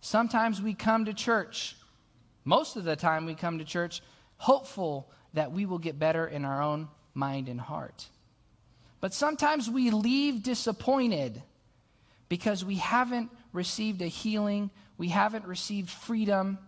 Sometimes 0.00 0.60
we 0.60 0.74
come 0.74 1.06
to 1.06 1.14
church, 1.14 1.76
most 2.44 2.76
of 2.76 2.84
the 2.84 2.96
time 2.96 3.26
we 3.26 3.34
come 3.34 3.58
to 3.58 3.64
church 3.64 4.02
hopeful 4.38 5.10
that 5.32 5.52
we 5.52 5.66
will 5.66 5.78
get 5.78 5.98
better 5.98 6.26
in 6.26 6.44
our 6.44 6.62
own 6.62 6.88
mind 7.14 7.48
and 7.48 7.60
heart. 7.60 8.06
But 9.00 9.14
sometimes 9.14 9.68
we 9.70 9.90
leave 9.90 10.42
disappointed 10.42 11.42
because 12.28 12.64
we 12.64 12.76
haven't 12.76 13.30
received 13.52 14.02
a 14.02 14.06
healing, 14.06 14.70
we 14.98 15.08
haven't 15.08 15.44
received 15.46 15.90
freedom. 15.90 16.58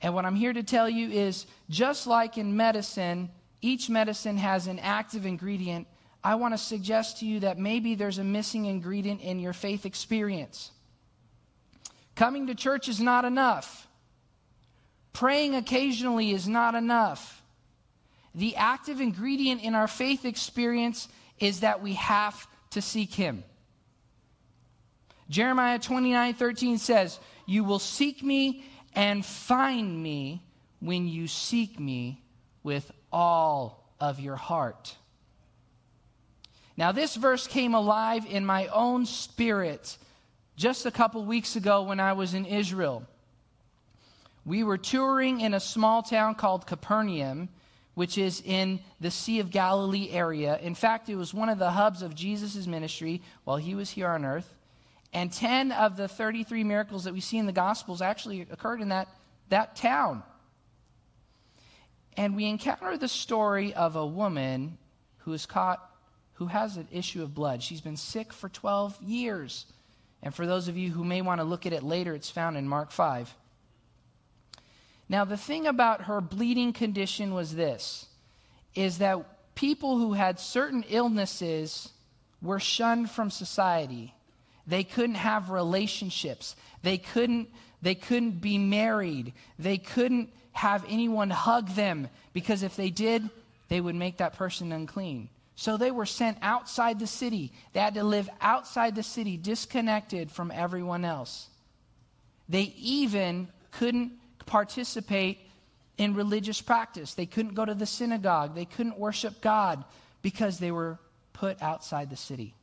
And 0.00 0.14
what 0.14 0.24
I'm 0.24 0.34
here 0.34 0.52
to 0.52 0.62
tell 0.62 0.88
you 0.88 1.10
is 1.10 1.46
just 1.70 2.06
like 2.06 2.38
in 2.38 2.56
medicine, 2.56 3.30
each 3.60 3.88
medicine 3.88 4.36
has 4.36 4.66
an 4.66 4.78
active 4.80 5.24
ingredient. 5.24 5.86
I 6.24 6.34
want 6.34 6.54
to 6.54 6.58
suggest 6.58 7.20
to 7.20 7.26
you 7.26 7.40
that 7.40 7.58
maybe 7.58 7.94
there's 7.94 8.18
a 8.18 8.24
missing 8.24 8.66
ingredient 8.66 9.20
in 9.20 9.38
your 9.38 9.52
faith 9.52 9.86
experience. 9.86 10.72
Coming 12.14 12.46
to 12.48 12.54
church 12.54 12.88
is 12.88 13.00
not 13.00 13.24
enough. 13.24 13.88
Praying 15.12 15.54
occasionally 15.54 16.30
is 16.30 16.48
not 16.48 16.74
enough. 16.74 17.42
The 18.34 18.56
active 18.56 19.00
ingredient 19.00 19.62
in 19.62 19.74
our 19.74 19.88
faith 19.88 20.24
experience 20.24 21.08
is 21.38 21.60
that 21.60 21.82
we 21.82 21.94
have 21.94 22.46
to 22.70 22.80
seek 22.80 23.12
Him. 23.14 23.44
Jeremiah 25.28 25.78
29 25.78 26.34
13 26.34 26.78
says, 26.78 27.18
You 27.46 27.64
will 27.64 27.78
seek 27.78 28.22
me 28.22 28.64
and 28.94 29.24
find 29.24 30.02
me 30.02 30.42
when 30.80 31.06
you 31.08 31.26
seek 31.26 31.78
me 31.78 32.22
with 32.62 32.90
all 33.10 33.94
of 34.00 34.20
your 34.20 34.36
heart. 34.36 34.96
Now, 36.76 36.92
this 36.92 37.16
verse 37.16 37.46
came 37.46 37.74
alive 37.74 38.26
in 38.28 38.46
my 38.46 38.66
own 38.68 39.06
spirit 39.06 39.98
just 40.62 40.86
a 40.86 40.92
couple 40.92 41.24
weeks 41.24 41.56
ago 41.56 41.82
when 41.82 41.98
I 41.98 42.12
was 42.12 42.34
in 42.34 42.46
Israel. 42.46 43.04
We 44.44 44.62
were 44.62 44.78
touring 44.78 45.40
in 45.40 45.54
a 45.54 45.58
small 45.58 46.04
town 46.04 46.36
called 46.36 46.68
Capernaum, 46.68 47.48
which 47.94 48.16
is 48.16 48.40
in 48.46 48.78
the 49.00 49.10
Sea 49.10 49.40
of 49.40 49.50
Galilee 49.50 50.10
area. 50.12 50.56
In 50.62 50.76
fact, 50.76 51.08
it 51.08 51.16
was 51.16 51.34
one 51.34 51.48
of 51.48 51.58
the 51.58 51.72
hubs 51.72 52.00
of 52.00 52.14
Jesus' 52.14 52.68
ministry 52.68 53.22
while 53.42 53.56
he 53.56 53.74
was 53.74 53.90
here 53.90 54.06
on 54.06 54.24
earth. 54.24 54.54
And 55.12 55.32
10 55.32 55.72
of 55.72 55.96
the 55.96 56.06
33 56.06 56.62
miracles 56.62 57.02
that 57.04 57.12
we 57.12 57.20
see 57.20 57.38
in 57.38 57.46
the 57.46 57.52
Gospels 57.52 58.00
actually 58.00 58.42
occurred 58.42 58.80
in 58.80 58.90
that, 58.90 59.08
that 59.48 59.74
town. 59.74 60.22
And 62.16 62.36
we 62.36 62.44
encounter 62.44 62.96
the 62.96 63.08
story 63.08 63.74
of 63.74 63.96
a 63.96 64.06
woman 64.06 64.78
who 65.24 65.32
is 65.32 65.44
caught, 65.44 65.84
who 66.34 66.46
has 66.46 66.76
an 66.76 66.86
issue 66.92 67.24
of 67.24 67.34
blood. 67.34 67.64
She's 67.64 67.80
been 67.80 67.96
sick 67.96 68.32
for 68.32 68.48
12 68.48 69.02
years. 69.02 69.66
And 70.22 70.34
for 70.34 70.46
those 70.46 70.68
of 70.68 70.76
you 70.76 70.90
who 70.90 71.04
may 71.04 71.20
want 71.20 71.40
to 71.40 71.44
look 71.44 71.66
at 71.66 71.72
it 71.72 71.82
later, 71.82 72.14
it's 72.14 72.30
found 72.30 72.56
in 72.56 72.68
Mark 72.68 72.92
5. 72.92 73.34
Now, 75.08 75.24
the 75.24 75.36
thing 75.36 75.66
about 75.66 76.02
her 76.02 76.20
bleeding 76.20 76.72
condition 76.72 77.34
was 77.34 77.54
this 77.54 78.06
is 78.74 78.98
that 78.98 79.54
people 79.54 79.98
who 79.98 80.14
had 80.14 80.40
certain 80.40 80.84
illnesses 80.88 81.90
were 82.40 82.58
shunned 82.58 83.10
from 83.10 83.30
society. 83.30 84.14
They 84.66 84.84
couldn't 84.84 85.16
have 85.16 85.50
relationships. 85.50 86.56
They 86.82 86.96
couldn't, 86.96 87.50
they 87.82 87.94
couldn't 87.94 88.40
be 88.40 88.56
married. 88.56 89.34
They 89.58 89.76
couldn't 89.76 90.30
have 90.52 90.84
anyone 90.88 91.30
hug 91.30 91.68
them 91.70 92.08
because 92.32 92.62
if 92.62 92.76
they 92.76 92.90
did, 92.90 93.28
they 93.68 93.80
would 93.80 93.94
make 93.94 94.18
that 94.18 94.34
person 94.34 94.72
unclean. 94.72 95.28
So 95.62 95.76
they 95.76 95.92
were 95.92 96.06
sent 96.06 96.38
outside 96.42 96.98
the 96.98 97.06
city. 97.06 97.52
They 97.72 97.78
had 97.78 97.94
to 97.94 98.02
live 98.02 98.28
outside 98.40 98.96
the 98.96 99.04
city, 99.04 99.36
disconnected 99.36 100.28
from 100.28 100.50
everyone 100.50 101.04
else. 101.04 101.46
They 102.48 102.74
even 102.76 103.46
couldn't 103.70 104.10
participate 104.44 105.38
in 105.98 106.14
religious 106.14 106.60
practice. 106.60 107.14
They 107.14 107.26
couldn't 107.26 107.54
go 107.54 107.64
to 107.64 107.74
the 107.74 107.86
synagogue. 107.86 108.56
They 108.56 108.64
couldn't 108.64 108.98
worship 108.98 109.40
God 109.40 109.84
because 110.20 110.58
they 110.58 110.72
were 110.72 110.98
put 111.32 111.62
outside 111.62 112.10
the 112.10 112.16
city. 112.16 112.56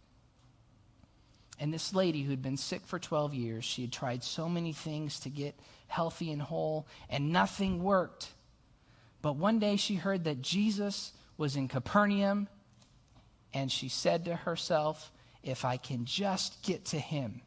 And 1.57 1.73
this 1.73 1.93
lady 1.93 2.23
who'd 2.23 2.41
been 2.41 2.57
sick 2.57 2.81
for 2.85 2.99
12 2.99 3.33
years, 3.33 3.63
she 3.63 3.83
had 3.83 3.93
tried 3.93 4.25
so 4.25 4.49
many 4.49 4.73
things 4.73 5.21
to 5.21 5.29
get 5.29 5.57
healthy 5.87 6.33
and 6.33 6.41
whole, 6.41 6.85
and 7.09 7.31
nothing 7.31 7.81
worked. 7.81 8.27
But 9.21 9.37
one 9.37 9.57
day 9.57 9.77
she 9.77 9.95
heard 9.95 10.25
that 10.25 10.41
Jesus 10.41 11.13
was 11.37 11.55
in 11.55 11.69
Capernaum, 11.69 12.49
and 13.53 13.71
she 13.71 13.89
said 13.89 14.25
to 14.25 14.35
herself, 14.35 15.11
If 15.43 15.65
I 15.65 15.77
can 15.77 16.05
just 16.05 16.61
get 16.63 16.85
to 16.85 16.99
him, 16.99 17.41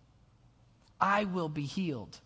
I 1.00 1.24
will 1.24 1.48
be 1.48 1.62
healed. 1.64 2.18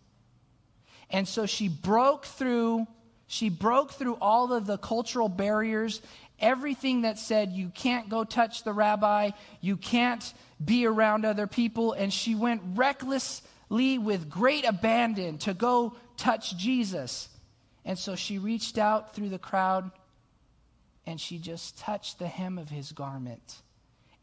And 1.09 1.27
so 1.27 1.45
she 1.45 1.69
broke 1.69 2.25
through 2.25 2.87
she 3.27 3.49
broke 3.49 3.91
through 3.91 4.17
all 4.21 4.53
of 4.53 4.65
the 4.65 4.77
cultural 4.77 5.27
barriers, 5.27 6.01
everything 6.39 7.01
that 7.01 7.19
said 7.19 7.51
you 7.51 7.69
can't 7.69 8.09
go 8.09 8.23
touch 8.23 8.63
the 8.63 8.71
rabbi, 8.71 9.31
you 9.59 9.75
can't 9.75 10.33
be 10.63 10.85
around 10.85 11.25
other 11.25 11.45
people. 11.45 11.91
And 11.91 12.11
she 12.11 12.35
went 12.35 12.61
recklessly 12.75 13.97
with 13.97 14.29
great 14.29 14.63
abandon 14.65 15.39
to 15.39 15.53
go 15.53 15.95
touch 16.15 16.55
Jesus. 16.57 17.27
And 17.83 17.99
so 17.99 18.15
she 18.15 18.37
reached 18.37 18.77
out 18.77 19.13
through 19.13 19.29
the 19.29 19.37
crowd 19.37 19.91
and 21.05 21.19
she 21.19 21.37
just 21.37 21.77
touched 21.77 22.19
the 22.19 22.27
hem 22.27 22.57
of 22.57 22.69
his 22.69 22.93
garment. 22.93 23.61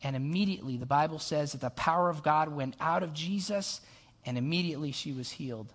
And 0.05 0.15
immediately, 0.15 0.77
the 0.77 0.85
Bible 0.85 1.19
says 1.19 1.53
that 1.53 1.63
the 1.63 1.71
power 1.71 2.11
of 2.11 2.23
God 2.23 2.51
went 2.51 2.77
out 2.79 3.03
of 3.03 3.15
Jesus, 3.15 3.81
and 4.27 4.37
immediately 4.37 4.93
she 4.93 5.13
was 5.13 5.31
healed. 5.31 5.73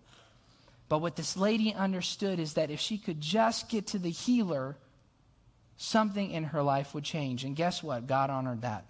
But 0.88 1.00
what 1.00 1.16
this 1.16 1.36
lady 1.36 1.74
understood 1.74 2.40
is 2.40 2.54
that 2.54 2.70
if 2.70 2.80
she 2.80 3.00
could 3.00 3.22
just 3.22 3.70
get 3.70 3.88
to 3.88 3.98
the 3.98 4.12
healer, 4.12 4.78
something 5.78 6.30
in 6.30 6.46
her 6.46 6.62
life 6.62 6.94
would 6.94 7.04
change. 7.04 7.44
And 7.44 7.56
guess 7.56 7.82
what? 7.82 8.06
God 8.06 8.30
honored 8.30 8.62
that. 8.62 8.86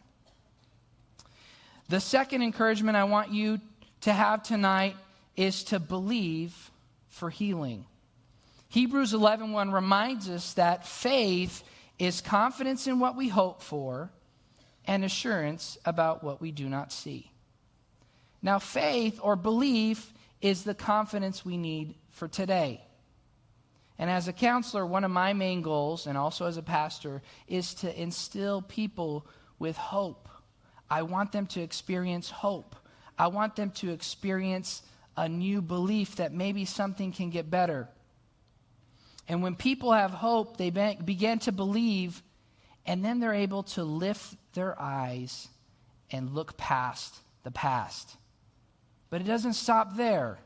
The 1.88 2.02
second 2.02 2.42
encouragement 2.44 2.98
I 2.98 3.06
want 3.06 3.32
you 3.32 3.62
to 4.02 4.12
have 4.12 4.44
tonight 4.44 4.98
is 5.38 5.64
to 5.66 5.80
believe 5.80 6.70
for 7.08 7.30
healing. 7.30 7.86
Hebrews 8.68 9.14
11:1 9.14 9.72
reminds 9.72 10.30
us 10.30 10.54
that 10.54 10.86
faith 10.86 11.64
is 11.98 12.20
confidence 12.22 12.88
in 12.88 13.00
what 13.00 13.16
we 13.16 13.30
hope 13.30 13.62
for 13.62 14.12
and 14.90 15.06
assurance 15.06 15.78
about 15.86 16.24
what 16.24 16.42
we 16.42 16.52
do 16.52 16.68
not 16.68 16.92
see. 16.92 17.32
Now 18.42 18.60
faith 18.60 19.20
or 19.22 19.36
belief 19.36 20.12
is 20.42 20.64
the 20.64 20.74
confidence 20.74 21.46
we 21.46 21.56
need 21.56 21.94
for 22.10 22.28
today. 22.28 22.82
And 23.98 24.10
as 24.10 24.28
a 24.28 24.34
counselor, 24.34 24.86
one 24.86 25.04
of 25.04 25.12
my 25.12 25.34
main 25.34 25.62
goals, 25.62 26.08
and 26.08 26.18
also 26.18 26.46
as 26.46 26.58
a 26.58 26.64
pastor, 26.64 27.22
is 27.48 27.74
to 27.76 28.02
instill 28.02 28.62
people 28.62 29.28
with 29.60 29.78
hope 29.78 30.28
I 30.90 31.04
want 31.04 31.32
them 31.32 31.46
to 31.48 31.62
experience 31.62 32.30
hope. 32.30 32.76
I 33.18 33.28
want 33.28 33.56
them 33.56 33.72
to 33.72 33.92
experience 33.92 34.82
a 35.16 35.30
new 35.30 35.62
belief 35.62 36.16
that 36.16 36.34
maybe 36.34 36.66
something 36.66 37.12
can 37.12 37.30
get 37.30 37.50
better. 37.50 37.88
And 39.28 39.44
when 39.44 39.56
people 39.56 39.92
have 39.92 40.12
hope, 40.12 40.58
they 40.58 40.72
be- 40.72 40.98
begin 41.04 41.40
to 41.40 41.52
believe, 41.52 42.24
and 42.90 43.06
then 43.06 43.20
they're 43.20 43.36
able 43.36 43.62
to 43.62 43.84
lift 43.84 44.36
their 44.56 44.76
eyes 44.82 45.48
and 46.10 46.34
look 46.34 46.58
past 46.58 47.20
the 47.44 47.52
past. 47.52 48.18
But 49.12 49.22
it 49.22 49.26
doesn't 49.26 49.54
stop 49.54 49.96
there. 49.96 50.40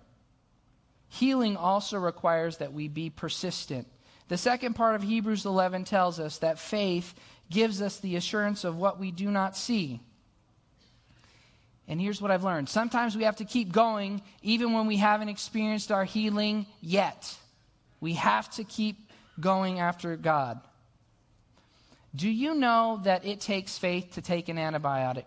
Healing 1.08 1.56
also 1.56 1.98
requires 1.98 2.58
that 2.58 2.74
we 2.74 2.90
be 2.90 3.10
persistent. 3.10 3.88
The 4.28 4.38
second 4.38 4.74
part 4.74 4.96
of 4.96 5.04
Hebrews 5.04 5.46
11 5.46 5.86
tells 5.86 6.20
us 6.20 6.40
that 6.40 6.60
faith 6.60 7.14
gives 7.50 7.82
us 7.82 8.02
the 8.02 8.18
assurance 8.18 8.66
of 8.66 8.76
what 8.76 9.00
we 9.00 9.12
do 9.12 9.32
not 9.32 9.56
see. 9.56 10.02
And 11.88 12.02
here's 12.02 12.22
what 12.22 12.30
I've 12.30 12.44
learned 12.44 12.68
sometimes 12.68 13.16
we 13.16 13.24
have 13.24 13.38
to 13.38 13.46
keep 13.46 13.72
going 13.72 14.22
even 14.42 14.74
when 14.74 14.86
we 14.86 14.98
haven't 14.98 15.30
experienced 15.30 15.94
our 15.94 16.04
healing 16.04 16.66
yet. 16.82 17.38
We 18.02 18.16
have 18.16 18.50
to 18.56 18.66
keep 18.66 18.98
going 19.40 19.80
after 19.80 20.18
God. 20.18 20.60
Do 22.16 22.30
you 22.30 22.54
know 22.54 23.02
that 23.04 23.26
it 23.26 23.40
takes 23.40 23.78
faith 23.78 24.14
to 24.14 24.22
take 24.22 24.50
an 24.50 24.58
antibiotic? 24.58 25.26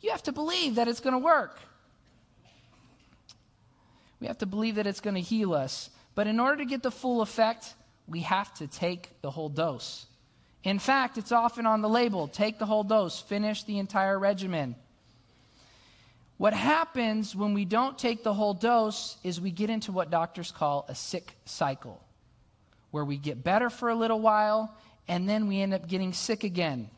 You 0.00 0.10
have 0.10 0.22
to 0.24 0.32
believe 0.32 0.76
that 0.76 0.86
it's 0.86 1.00
going 1.00 1.14
to 1.14 1.18
work. 1.18 1.58
We 4.20 4.26
have 4.26 4.38
to 4.38 4.46
believe 4.46 4.74
that 4.76 4.86
it's 4.86 5.00
going 5.00 5.14
to 5.14 5.20
heal 5.20 5.54
us. 5.54 5.90
But 6.14 6.26
in 6.26 6.40
order 6.40 6.58
to 6.58 6.64
get 6.64 6.82
the 6.82 6.90
full 6.90 7.22
effect, 7.22 7.74
we 8.06 8.20
have 8.20 8.52
to 8.54 8.66
take 8.66 9.20
the 9.22 9.30
whole 9.30 9.48
dose. 9.48 10.06
In 10.64 10.78
fact, 10.78 11.18
it's 11.18 11.32
often 11.32 11.66
on 11.66 11.82
the 11.82 11.88
label 11.88 12.28
take 12.28 12.58
the 12.58 12.66
whole 12.66 12.84
dose, 12.84 13.20
finish 13.20 13.62
the 13.62 13.78
entire 13.78 14.18
regimen. 14.18 14.74
What 16.36 16.52
happens 16.52 17.34
when 17.34 17.54
we 17.54 17.64
don't 17.64 17.98
take 17.98 18.22
the 18.22 18.34
whole 18.34 18.54
dose 18.54 19.16
is 19.24 19.40
we 19.40 19.50
get 19.50 19.70
into 19.70 19.90
what 19.90 20.10
doctors 20.10 20.52
call 20.52 20.84
a 20.88 20.94
sick 20.94 21.36
cycle, 21.44 22.00
where 22.90 23.04
we 23.04 23.16
get 23.16 23.42
better 23.42 23.70
for 23.70 23.88
a 23.88 23.94
little 23.94 24.20
while 24.20 24.76
and 25.08 25.28
then 25.28 25.48
we 25.48 25.60
end 25.60 25.74
up 25.74 25.88
getting 25.88 26.12
sick 26.12 26.44
again. 26.44 26.90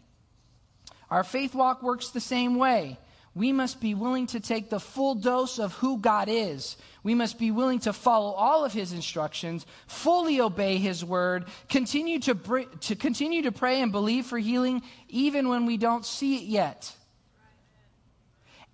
Our 1.11 1.25
faith 1.25 1.55
walk 1.55 1.83
works 1.83 2.11
the 2.11 2.21
same 2.21 2.57
way. 2.57 2.99
We 3.35 3.53
must 3.53 3.81
be 3.81 3.95
willing 3.95 4.27
to 4.29 4.41
take 4.41 4.71
the 4.71 4.81
full 4.81 5.15
dose 5.15 5.61
of 5.61 5.73
who 5.75 5.99
God 5.99 6.29
is. 6.29 6.77
We 7.05 7.15
must 7.15 7.39
be 7.39 7.53
willing 7.53 7.79
to 7.81 7.93
follow 7.93 8.33
all 8.33 8.65
of 8.65 8.73
his 8.73 8.93
instructions, 8.93 9.67
fully 9.87 10.41
obey 10.41 10.79
his 10.79 11.05
word, 11.05 11.45
continue 11.69 12.19
to, 12.21 12.35
br- 12.35 12.63
to 12.81 12.97
continue 12.97 13.43
to 13.43 13.53
pray 13.53 13.81
and 13.81 13.93
believe 13.93 14.27
for 14.27 14.39
healing 14.39 14.83
even 15.09 15.49
when 15.49 15.65
we 15.65 15.77
don't 15.77 16.05
see 16.05 16.39
it 16.39 16.45
yet. 16.45 16.93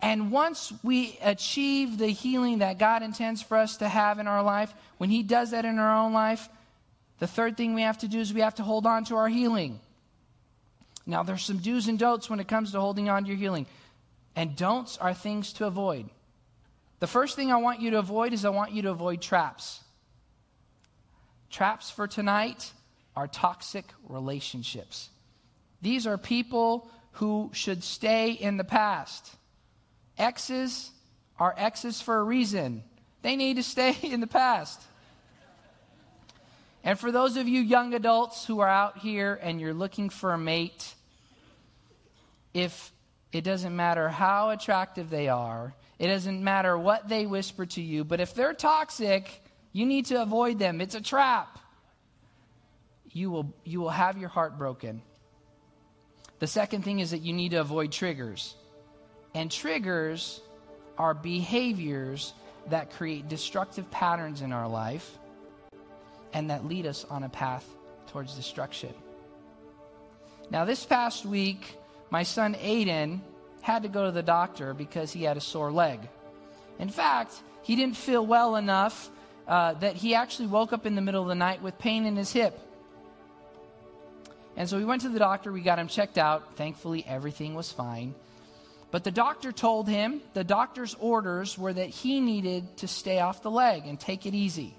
And 0.01 0.31
once 0.31 0.73
we 0.83 1.19
achieve 1.23 1.99
the 1.99 2.09
healing 2.09 2.59
that 2.59 2.79
God 2.79 3.03
intends 3.03 3.43
for 3.43 3.57
us 3.57 3.79
to 3.79 3.89
have 3.89 4.19
in 4.19 4.27
our 4.27 4.43
life, 4.43 4.75
when 4.99 5.11
He 5.11 5.23
does 5.23 5.51
that 5.51 5.65
in 5.65 5.79
our 5.79 6.05
own 6.05 6.13
life, 6.13 6.49
the 7.19 7.27
third 7.27 7.57
thing 7.57 7.75
we 7.75 7.83
have 7.83 7.99
to 7.99 8.09
do 8.09 8.21
is 8.21 8.33
we 8.33 8.41
have 8.41 8.57
to 8.57 8.63
hold 8.63 8.87
on 8.87 9.05
to 9.07 9.17
our 9.17 9.29
healing. 9.29 9.81
Now, 11.07 11.23
there's 11.23 11.45
some 11.45 11.59
do's 11.59 11.89
and 11.89 11.99
don'ts 11.99 12.29
when 12.29 12.41
it 12.41 12.49
comes 12.49 12.73
to 12.73 12.81
holding 12.81 13.09
on 13.09 13.25
to 13.25 13.29
your 13.29 13.39
healing. 13.39 13.67
And 14.35 14.57
don'ts 14.57 14.99
are 14.99 15.15
things 15.15 15.53
to 15.55 15.67
avoid. 15.67 16.11
The 16.99 17.07
first 17.07 17.37
thing 17.37 17.53
I 17.53 17.57
want 17.57 17.81
you 17.81 17.91
to 17.93 17.99
avoid 17.99 18.33
is 18.33 18.45
I 18.45 18.51
want 18.51 18.73
you 18.73 18.83
to 18.83 18.91
avoid 18.91 19.23
traps. 19.23 19.81
Traps 21.51 21.91
for 21.91 22.07
tonight 22.07 22.73
are 23.15 23.29
toxic 23.29 23.85
relationships. 24.09 25.11
These 25.81 26.07
are 26.07 26.19
people 26.19 26.91
who 27.13 27.51
should 27.55 27.83
stay 27.83 28.33
in 28.33 28.57
the 28.57 28.65
past. 28.65 29.37
Exes 30.19 30.91
are 31.39 31.55
exes 31.57 32.01
for 32.01 32.19
a 32.19 32.23
reason. 32.23 32.83
They 33.23 33.37
need 33.37 33.57
to 33.57 33.63
stay 33.63 33.97
in 34.03 34.21
the 34.21 34.27
past. 34.27 34.83
And 36.87 36.97
for 36.97 37.11
those 37.11 37.37
of 37.37 37.49
you 37.49 37.61
young 37.61 37.95
adults 37.95 38.47
who 38.47 38.61
are 38.61 38.69
out 38.69 38.99
here 38.99 39.37
and 39.43 39.61
you're 39.61 39.75
looking 39.75 40.09
for 40.09 40.33
a 40.33 40.39
mate, 40.39 40.95
if 42.55 42.93
it 43.33 43.43
doesn't 43.43 43.75
matter 43.75 44.09
how 44.09 44.51
attractive 44.51 45.11
they 45.11 45.29
are, 45.29 45.75
it 45.99 46.07
doesn't 46.07 46.45
matter 46.45 46.79
what 46.79 47.09
they 47.09 47.27
whisper 47.27 47.67
to 47.67 47.83
you, 47.83 48.05
but 48.05 48.21
if 48.21 48.35
they're 48.35 48.55
toxic, 48.55 49.43
you 49.73 49.85
need 49.85 50.07
to 50.07 50.23
avoid 50.23 50.61
them. 50.61 50.81
It's 50.81 50.95
a 50.95 51.01
trap. 51.01 51.59
You 53.11 53.33
will, 53.33 53.53
you 53.65 53.81
will 53.81 53.91
have 53.91 54.17
your 54.17 54.29
heart 54.29 54.57
broken. 54.57 55.03
The 56.39 56.47
second 56.47 56.83
thing 56.83 57.01
is 57.01 57.11
that 57.11 57.23
you 57.23 57.33
need 57.33 57.51
to 57.51 57.61
avoid 57.61 57.91
triggers. 57.91 58.55
And 59.35 59.51
triggers 59.51 60.41
are 60.97 61.15
behaviors 61.15 62.33
that 62.71 62.93
create 62.93 63.29
destructive 63.29 63.91
patterns 63.91 64.41
in 64.41 64.53
our 64.53 64.69
life 64.69 65.19
and 66.33 66.51
that 66.51 66.67
lead 66.67 66.87
us 66.87 67.05
on 67.09 67.23
a 67.23 67.29
path 67.29 67.65
towards 68.09 68.35
destruction. 68.35 68.95
Now, 70.51 70.65
this 70.65 70.85
past 70.85 71.27
week, 71.27 71.77
my 72.11 72.23
son 72.23 72.55
Aiden 72.55 73.21
had 73.63 73.83
to 73.83 73.89
go 73.89 74.05
to 74.05 74.13
the 74.13 74.23
doctor 74.23 74.75
because 74.75 75.13
he 75.13 75.25
had 75.25 75.37
a 75.37 75.41
sore 75.41 75.73
leg. 75.73 76.01
In 76.79 76.89
fact, 76.89 77.35
he 77.63 77.75
didn't 77.75 77.97
feel 77.97 78.25
well 78.25 78.57
enough 78.57 79.11
uh, 79.49 79.75
that 79.75 79.97
he 79.97 80.15
actually 80.15 80.49
woke 80.49 80.73
up 80.73 80.87
in 80.87 80.95
the 80.95 81.01
middle 81.01 81.23
of 81.23 81.29
the 81.29 81.35
night 81.35 81.63
with 81.63 81.79
pain 81.79 82.05
in 82.07 82.17
his 82.17 82.33
hip. 82.33 82.59
And 84.57 84.69
so 84.69 84.79
we 84.79 84.85
went 84.85 85.03
to 85.03 85.09
the 85.09 85.19
doctor, 85.19 85.53
we 85.53 85.61
got 85.61 85.79
him 85.79 85.89
checked 85.89 86.17
out. 86.17 86.57
Thankfully, 86.57 87.05
everything 87.07 87.55
was 87.55 87.71
fine. 87.73 88.15
But 88.91 89.05
the 89.05 89.11
doctor 89.11 89.53
told 89.53 89.89
him, 89.89 90.23
the 90.33 90.45
doctor's 90.45 90.95
orders 90.95 91.59
were 91.59 91.73
that 91.73 91.89
he 91.89 92.21
needed 92.21 92.77
to 92.79 92.89
stay 92.89 93.19
off 93.19 93.43
the 93.43 93.51
leg 93.51 93.83
and 93.87 93.99
take 93.99 94.27
it 94.27 94.35
easy. 94.35 94.75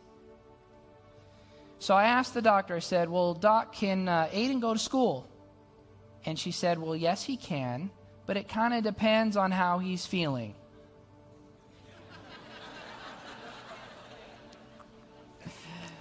So 1.79 1.95
I 1.95 2.05
asked 2.05 2.33
the 2.33 2.41
doctor, 2.41 2.75
I 2.75 2.79
said, 2.79 3.09
Well, 3.09 3.33
Doc, 3.33 3.73
can 3.73 4.07
uh, 4.07 4.29
Aiden 4.31 4.59
go 4.59 4.73
to 4.73 4.79
school? 4.79 5.27
And 6.25 6.37
she 6.37 6.51
said, 6.51 6.79
Well, 6.79 6.95
yes, 6.95 7.23
he 7.23 7.37
can, 7.37 7.91
but 8.25 8.35
it 8.35 8.49
kind 8.49 8.73
of 8.73 8.83
depends 8.83 9.37
on 9.37 9.51
how 9.51 9.79
he's 9.79 10.05
feeling. 10.05 10.55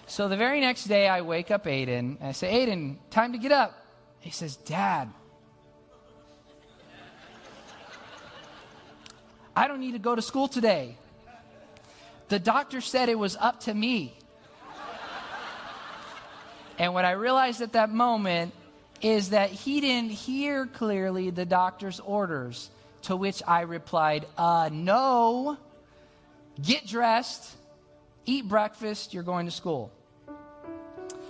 so 0.06 0.28
the 0.28 0.36
very 0.36 0.60
next 0.60 0.84
day, 0.84 1.08
I 1.08 1.20
wake 1.20 1.50
up 1.50 1.64
Aiden 1.64 2.16
and 2.20 2.28
I 2.28 2.32
say, 2.32 2.66
Aiden, 2.66 2.96
time 3.10 3.32
to 3.32 3.38
get 3.38 3.52
up. 3.52 3.74
He 4.20 4.30
says, 4.30 4.56
Dad, 4.56 5.10
I 9.54 9.68
don't 9.68 9.80
need 9.80 9.92
to 9.92 9.98
go 9.98 10.14
to 10.14 10.22
school 10.22 10.48
today. 10.48 10.96
The 12.28 12.38
doctor 12.38 12.80
said 12.80 13.08
it 13.08 13.18
was 13.18 13.36
up 13.36 13.60
to 13.60 13.74
me. 13.74 14.18
And 16.78 16.92
what 16.94 17.04
I 17.04 17.12
realized 17.12 17.62
at 17.62 17.72
that 17.72 17.90
moment 17.90 18.52
is 19.00 19.30
that 19.30 19.50
he 19.50 19.80
didn't 19.80 20.10
hear 20.10 20.66
clearly 20.66 21.30
the 21.30 21.44
doctor's 21.44 22.00
orders, 22.00 22.70
to 23.02 23.16
which 23.16 23.42
I 23.46 23.62
replied, 23.62 24.26
uh, 24.36 24.68
no, 24.72 25.58
get 26.60 26.86
dressed, 26.86 27.54
eat 28.24 28.48
breakfast, 28.48 29.14
you're 29.14 29.22
going 29.22 29.46
to 29.46 29.52
school. 29.52 29.92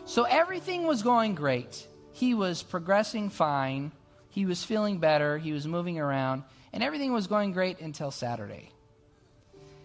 So 0.05 0.23
everything 0.23 0.87
was 0.87 1.03
going 1.03 1.35
great. 1.35 1.87
He 2.13 2.35
was 2.35 2.63
progressing 2.63 3.29
fine. 3.29 3.93
He 4.31 4.47
was 4.47 4.63
feeling 4.63 4.99
better. 4.99 5.39
He 5.39 5.53
was 5.53 5.67
moving 5.67 5.99
around. 5.99 6.45
And 6.73 6.83
everything 6.83 7.13
was 7.13 7.27
going 7.27 7.53
great 7.53 7.81
until 7.81 8.11
Saturday. 8.11 8.71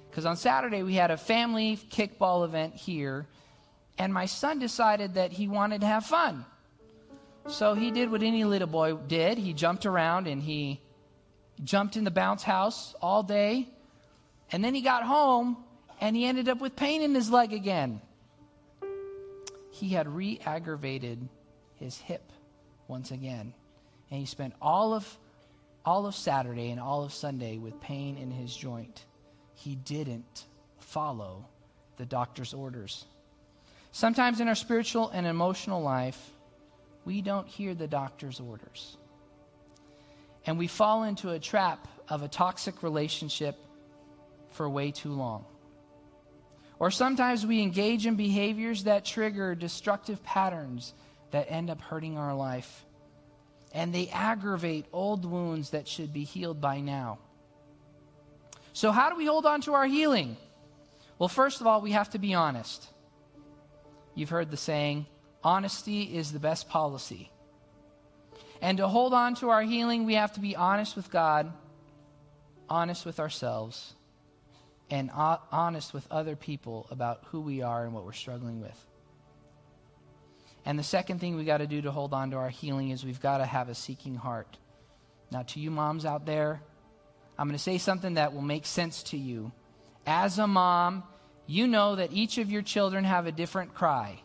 Because 0.10 0.26
on 0.26 0.38
Saturday, 0.38 0.84
we 0.84 0.94
had 0.94 1.10
a 1.10 1.18
family 1.18 1.78
kickball 1.90 2.46
event 2.46 2.76
here, 2.76 3.28
and 3.98 4.14
my 4.14 4.26
son 4.26 4.60
decided 4.60 5.16
that 5.16 5.32
he 5.32 5.48
wanted 5.48 5.82
to 5.82 5.88
have 5.88 6.06
fun. 6.06 6.46
So 7.48 7.74
he 7.74 7.92
did 7.92 8.12
what 8.12 8.24
any 8.24 8.44
little 8.44 8.68
boy 8.68 8.96
did. 8.96 9.38
He 9.38 9.54
jumped 9.54 9.86
around 9.86 10.28
and 10.28 10.42
he 10.42 10.82
jumped 11.64 11.98
in 11.98 12.04
the 12.04 12.12
bounce 12.12 12.44
house 12.44 12.96
all 13.02 13.24
day. 13.24 13.68
And 14.52 14.64
then 14.64 14.74
he 14.74 14.82
got 14.82 15.04
home 15.04 15.58
and 16.00 16.16
he 16.16 16.26
ended 16.26 16.50
up 16.50 16.62
with 16.62 16.76
pain 16.76 17.02
in 17.02 17.16
his 17.16 17.30
leg 17.30 17.54
again. 17.54 18.02
He 19.72 19.90
had 19.90 20.08
re 20.08 20.40
aggravated 20.46 21.28
his 21.76 21.98
hip 21.98 22.32
once 22.88 23.12
again. 23.12 23.54
And 24.10 24.20
he 24.20 24.26
spent 24.26 24.54
all 24.62 24.94
of 24.94 25.18
all 25.84 26.06
of 26.06 26.14
Saturday 26.14 26.70
and 26.70 26.80
all 26.80 27.04
of 27.04 27.14
Sunday 27.14 27.58
with 27.58 27.80
pain 27.82 28.18
in 28.18 28.30
his 28.30 28.56
joint. 28.56 29.06
He 29.56 29.76
didn't 29.76 30.46
follow 30.80 31.48
the 31.98 32.06
doctor's 32.06 32.54
orders. 32.54 33.06
Sometimes 33.92 34.40
in 34.40 34.48
our 34.48 34.56
spiritual 34.56 35.10
and 35.10 35.26
emotional 35.26 35.82
life, 35.82 36.32
we 37.06 37.22
don't 37.22 37.48
hear 37.48 37.74
the 37.74 37.88
doctor's 37.88 38.40
orders. 38.40 38.98
And 40.46 40.58
we 40.58 40.68
fall 40.68 41.04
into 41.04 41.30
a 41.32 41.40
trap 41.40 41.88
of 42.10 42.24
a 42.24 42.28
toxic 42.28 42.84
relationship 42.84 43.56
for 44.52 44.70
way 44.70 44.92
too 44.92 45.14
long. 45.14 45.46
Or 46.80 46.90
sometimes 46.90 47.46
we 47.46 47.62
engage 47.62 48.08
in 48.08 48.16
behaviors 48.16 48.86
that 48.86 49.06
trigger 49.06 49.54
destructive 49.54 50.24
patterns 50.24 50.94
that 51.32 51.46
end 51.50 51.70
up 51.70 51.80
hurting 51.82 52.18
our 52.18 52.34
life 52.34 52.86
and 53.74 53.94
they 53.94 54.10
aggravate 54.10 54.86
old 54.92 55.26
wounds 55.26 55.72
that 55.72 55.88
should 55.88 56.12
be 56.12 56.24
healed 56.24 56.60
by 56.60 56.80
now. 56.80 57.20
So, 58.74 58.92
how 58.92 59.10
do 59.10 59.16
we 59.16 59.26
hold 59.26 59.46
on 59.46 59.62
to 59.62 59.74
our 59.74 59.86
healing? 59.86 60.38
Well, 61.18 61.30
first 61.30 61.62
of 61.62 61.68
all, 61.68 61.82
we 61.82 61.92
have 61.92 62.10
to 62.12 62.20
be 62.20 62.34
honest. 62.34 62.88
You've 64.16 64.30
heard 64.30 64.52
the 64.52 64.58
saying, 64.58 65.06
honesty 65.44 66.04
is 66.04 66.32
the 66.32 66.40
best 66.40 66.70
policy. 66.70 67.32
And 68.62 68.78
to 68.78 68.88
hold 68.88 69.14
on 69.14 69.36
to 69.36 69.50
our 69.50 69.64
healing, 69.64 70.06
we 70.06 70.16
have 70.16 70.34
to 70.34 70.40
be 70.40 70.56
honest 70.56 70.96
with 70.96 71.10
God, 71.10 71.52
honest 72.70 73.06
with 73.06 73.20
ourselves, 73.20 73.94
and 74.90 75.10
honest 75.12 75.94
with 75.94 76.06
other 76.12 76.36
people 76.36 76.88
about 76.92 77.22
who 77.28 77.42
we 77.42 77.62
are 77.62 77.86
and 77.86 77.94
what 77.94 78.06
we're 78.06 78.12
struggling 78.12 78.62
with. 78.62 78.86
And 80.64 80.78
the 80.78 80.84
second 80.84 81.20
thing 81.20 81.36
we 81.36 81.44
got 81.44 81.58
to 81.58 81.68
do 81.68 81.82
to 81.82 81.92
hold 81.92 82.14
on 82.14 82.32
to 82.32 82.38
our 82.38 82.50
healing 82.50 82.92
is 82.92 83.04
we've 83.04 83.22
got 83.22 83.40
to 83.40 83.46
have 83.46 83.70
a 83.70 83.74
seeking 83.74 84.16
heart. 84.16 84.58
Now, 85.32 85.42
to 85.44 85.60
you 85.60 85.72
moms 85.72 86.06
out 86.06 86.26
there, 86.26 86.62
I'm 87.40 87.48
going 87.48 87.58
to 87.58 87.64
say 87.64 87.80
something 87.80 88.14
that 88.16 88.34
will 88.34 88.44
make 88.44 88.68
sense 88.68 89.02
to 89.04 89.18
you. 89.18 89.52
As 90.06 90.38
a 90.38 90.46
mom, 90.46 91.04
you 91.52 91.68
know 91.68 91.96
that 91.98 92.14
each 92.14 92.38
of 92.38 92.50
your 92.50 92.62
children 92.62 93.04
have 93.04 93.28
a 93.28 93.32
different 93.32 93.74
cry. 93.74 94.22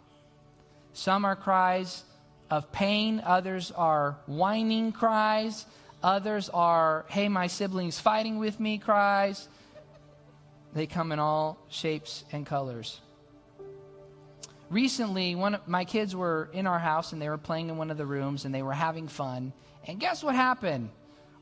Some 0.93 1.25
are 1.25 1.35
cries 1.35 2.05
of 2.51 2.71
pain, 2.71 3.21
others 3.25 3.73
are 3.73 4.17
whining 4.27 4.93
cries, 4.93 5.67
others 6.03 6.49
are, 6.49 7.05
hey, 7.09 7.29
my 7.29 7.49
sibling's 7.49 7.99
fighting 7.99 8.39
with 8.39 8.61
me 8.61 8.79
cries. 8.79 9.49
They 10.73 10.87
come 10.87 11.11
in 11.11 11.19
all 11.19 11.59
shapes 11.69 12.25
and 12.31 12.47
colors 12.47 13.01
recently 14.69 15.35
one 15.35 15.55
of 15.55 15.69
my 15.69 15.85
kids 15.85 16.17
were 16.17 16.51
in 16.53 16.67
our 16.67 16.79
house 16.79 17.13
and 17.13 17.23
they 17.23 17.29
were 17.29 17.39
playing 17.39 17.69
in 17.69 17.77
one 17.77 17.91
of 17.91 17.97
the 17.97 18.07
rooms 18.07 18.45
and 18.45 18.55
they 18.55 18.63
were 18.63 18.73
having 18.73 19.07
fun 19.07 19.53
and 19.87 20.01
guess 20.01 20.25
what 20.25 20.35
happened 20.35 20.91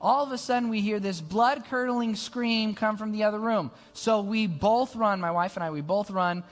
all 0.05 0.23
of 0.23 0.33
a 0.33 0.39
sudden 0.39 0.69
we 0.69 0.83
hear 0.83 1.01
this 1.01 1.23
blood 1.23 1.65
curdling 1.65 2.15
scream 2.15 2.75
come 2.75 2.99
from 2.99 3.11
the 3.11 3.25
other 3.25 3.41
room. 3.41 3.71
So 3.95 4.21
we 4.21 4.47
both 4.47 4.95
run, 4.95 5.19
my 5.19 5.31
wife 5.31 5.57
and 5.57 5.65
I, 5.65 5.71
we 5.71 5.81
both 5.81 6.11
run 6.11 6.45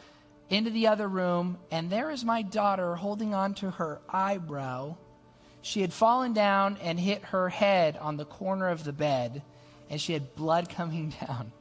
into 0.48 0.70
the 0.70 0.86
other 0.86 1.06
room, 1.06 1.58
and 1.70 1.90
there 1.90 2.10
is 2.10 2.24
my 2.24 2.40
daughter 2.40 2.96
holding 2.96 3.34
on 3.34 3.52
to 3.54 3.70
her 3.72 4.00
eyebrow. 4.08 4.96
She 5.60 5.82
had 5.82 5.92
fallen 5.92 6.32
down 6.32 6.78
and 6.82 6.98
hit 6.98 7.24
her 7.26 7.50
head 7.50 7.98
on 7.98 8.16
the 8.16 8.24
corner 8.24 8.70
of 8.70 8.84
the 8.84 8.92
bed, 8.92 9.42
and 9.90 10.00
she 10.00 10.14
had 10.14 10.34
blood 10.34 10.68
coming 10.76 11.12
down. 11.20 11.52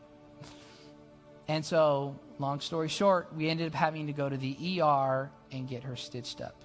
And 1.49 1.65
so, 1.65 2.15
long 2.39 2.61
story 2.61 2.87
short, 2.87 3.35
we 3.35 3.49
ended 3.49 3.67
up 3.67 3.73
having 3.73 4.07
to 4.07 4.13
go 4.13 4.29
to 4.29 4.37
the 4.37 4.81
ER 4.81 5.29
and 5.51 5.67
get 5.67 5.83
her 5.83 5.97
stitched 5.97 6.39
up. 6.39 6.55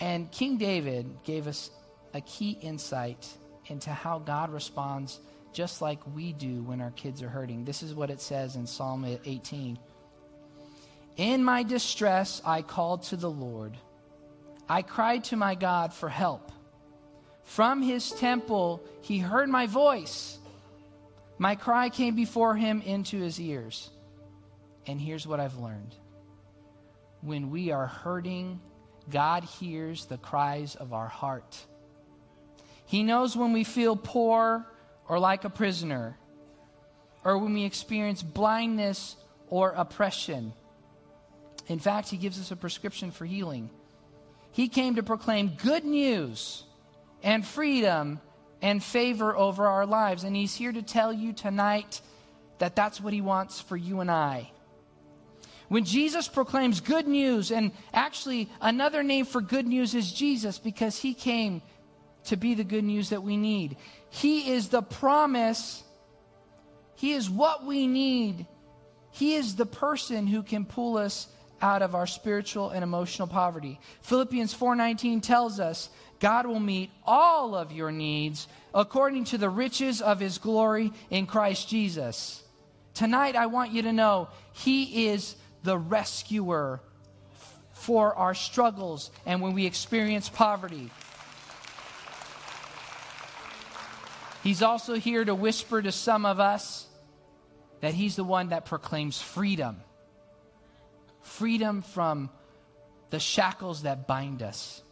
And 0.00 0.30
King 0.32 0.56
David 0.58 1.22
gave 1.24 1.46
us 1.46 1.70
a 2.16 2.20
key 2.22 2.58
insight 2.60 3.28
into 3.66 3.90
how 3.90 4.18
God 4.18 4.50
responds 4.50 5.20
just 5.52 5.80
like 5.80 6.00
we 6.14 6.32
do 6.32 6.62
when 6.62 6.80
our 6.80 6.90
kids 6.90 7.22
are 7.22 7.28
hurting. 7.28 7.64
This 7.64 7.82
is 7.82 7.94
what 7.94 8.10
it 8.10 8.20
says 8.20 8.56
in 8.56 8.66
Psalm 8.66 9.04
18 9.24 9.78
In 11.16 11.44
my 11.44 11.62
distress, 11.62 12.42
I 12.44 12.62
called 12.62 13.04
to 13.04 13.16
the 13.16 13.30
Lord. 13.30 13.76
I 14.68 14.82
cried 14.82 15.24
to 15.24 15.36
my 15.36 15.54
God 15.54 15.94
for 15.94 16.08
help. 16.08 16.52
From 17.44 17.80
his 17.80 18.10
temple, 18.10 18.82
he 19.02 19.18
heard 19.18 19.48
my 19.48 19.66
voice. 19.66 20.38
My 21.38 21.54
cry 21.54 21.90
came 21.90 22.16
before 22.16 22.56
him 22.56 22.82
into 22.82 23.18
his 23.18 23.40
ears. 23.40 23.90
And 24.86 25.00
here's 25.00 25.26
what 25.26 25.40
I've 25.40 25.58
learned 25.58 25.94
when 27.20 27.50
we 27.50 27.72
are 27.72 27.86
hurting, 27.86 28.60
God 29.10 29.42
hears 29.42 30.06
the 30.06 30.18
cries 30.18 30.76
of 30.76 30.92
our 30.92 31.08
heart. 31.08 31.66
He 32.86 33.02
knows 33.02 33.36
when 33.36 33.52
we 33.52 33.64
feel 33.64 33.96
poor 33.96 34.66
or 35.08 35.18
like 35.18 35.44
a 35.44 35.50
prisoner, 35.50 36.16
or 37.24 37.38
when 37.38 37.54
we 37.54 37.64
experience 37.64 38.22
blindness 38.22 39.16
or 39.48 39.70
oppression. 39.70 40.52
In 41.68 41.78
fact, 41.78 42.08
He 42.08 42.16
gives 42.16 42.40
us 42.40 42.50
a 42.50 42.56
prescription 42.56 43.10
for 43.10 43.24
healing. 43.24 43.70
He 44.52 44.68
came 44.68 44.94
to 44.96 45.02
proclaim 45.02 45.56
good 45.62 45.84
news 45.84 46.64
and 47.22 47.44
freedom 47.44 48.20
and 48.62 48.82
favor 48.82 49.36
over 49.36 49.66
our 49.66 49.86
lives. 49.86 50.24
And 50.24 50.34
He's 50.34 50.54
here 50.54 50.72
to 50.72 50.82
tell 50.82 51.12
you 51.12 51.32
tonight 51.32 52.00
that 52.58 52.74
that's 52.74 53.00
what 53.00 53.12
He 53.12 53.20
wants 53.20 53.60
for 53.60 53.76
you 53.76 54.00
and 54.00 54.10
I. 54.10 54.50
When 55.68 55.84
Jesus 55.84 56.28
proclaims 56.28 56.80
good 56.80 57.08
news, 57.08 57.50
and 57.50 57.72
actually 57.92 58.48
another 58.60 59.02
name 59.02 59.24
for 59.24 59.40
good 59.40 59.66
news 59.66 59.94
is 59.94 60.12
Jesus 60.12 60.58
because 60.58 60.98
He 60.98 61.12
came 61.12 61.60
to 62.26 62.36
be 62.36 62.54
the 62.54 62.64
good 62.64 62.84
news 62.84 63.10
that 63.10 63.22
we 63.22 63.36
need. 63.36 63.76
He 64.10 64.52
is 64.52 64.68
the 64.68 64.82
promise, 64.82 65.82
He 66.94 67.12
is 67.12 67.28
what 67.28 67.64
we 67.64 67.86
need. 67.86 68.46
He 69.10 69.34
is 69.34 69.56
the 69.56 69.66
person 69.66 70.26
who 70.26 70.42
can 70.42 70.66
pull 70.66 70.98
us 70.98 71.28
out 71.62 71.80
of 71.80 71.94
our 71.94 72.06
spiritual 72.06 72.70
and 72.70 72.82
emotional 72.82 73.26
poverty. 73.26 73.80
Philippians 74.02 74.52
4:19 74.54 75.22
tells 75.22 75.58
us 75.58 75.88
God 76.18 76.46
will 76.46 76.60
meet 76.60 76.90
all 77.04 77.54
of 77.54 77.72
your 77.72 77.90
needs 77.90 78.48
according 78.74 79.24
to 79.24 79.38
the 79.38 79.48
riches 79.48 80.02
of 80.02 80.20
his 80.20 80.38
glory 80.38 80.92
in 81.10 81.26
Christ 81.26 81.68
Jesus. 81.68 82.42
Tonight 82.94 83.36
I 83.36 83.46
want 83.46 83.72
you 83.72 83.82
to 83.82 83.92
know 83.92 84.28
he 84.52 85.08
is 85.08 85.36
the 85.62 85.78
rescuer 85.78 86.80
for 87.72 88.14
our 88.14 88.34
struggles 88.34 89.10
and 89.26 89.40
when 89.40 89.52
we 89.52 89.66
experience 89.66 90.28
poverty. 90.28 90.90
He's 94.46 94.62
also 94.62 94.94
here 94.94 95.24
to 95.24 95.34
whisper 95.34 95.82
to 95.82 95.90
some 95.90 96.24
of 96.24 96.38
us 96.38 96.86
that 97.80 97.94
He's 97.94 98.14
the 98.14 98.22
one 98.22 98.50
that 98.50 98.64
proclaims 98.64 99.20
freedom 99.20 99.82
freedom 101.20 101.82
from 101.82 102.30
the 103.10 103.18
shackles 103.18 103.82
that 103.82 104.06
bind 104.06 104.44
us. 104.44 104.82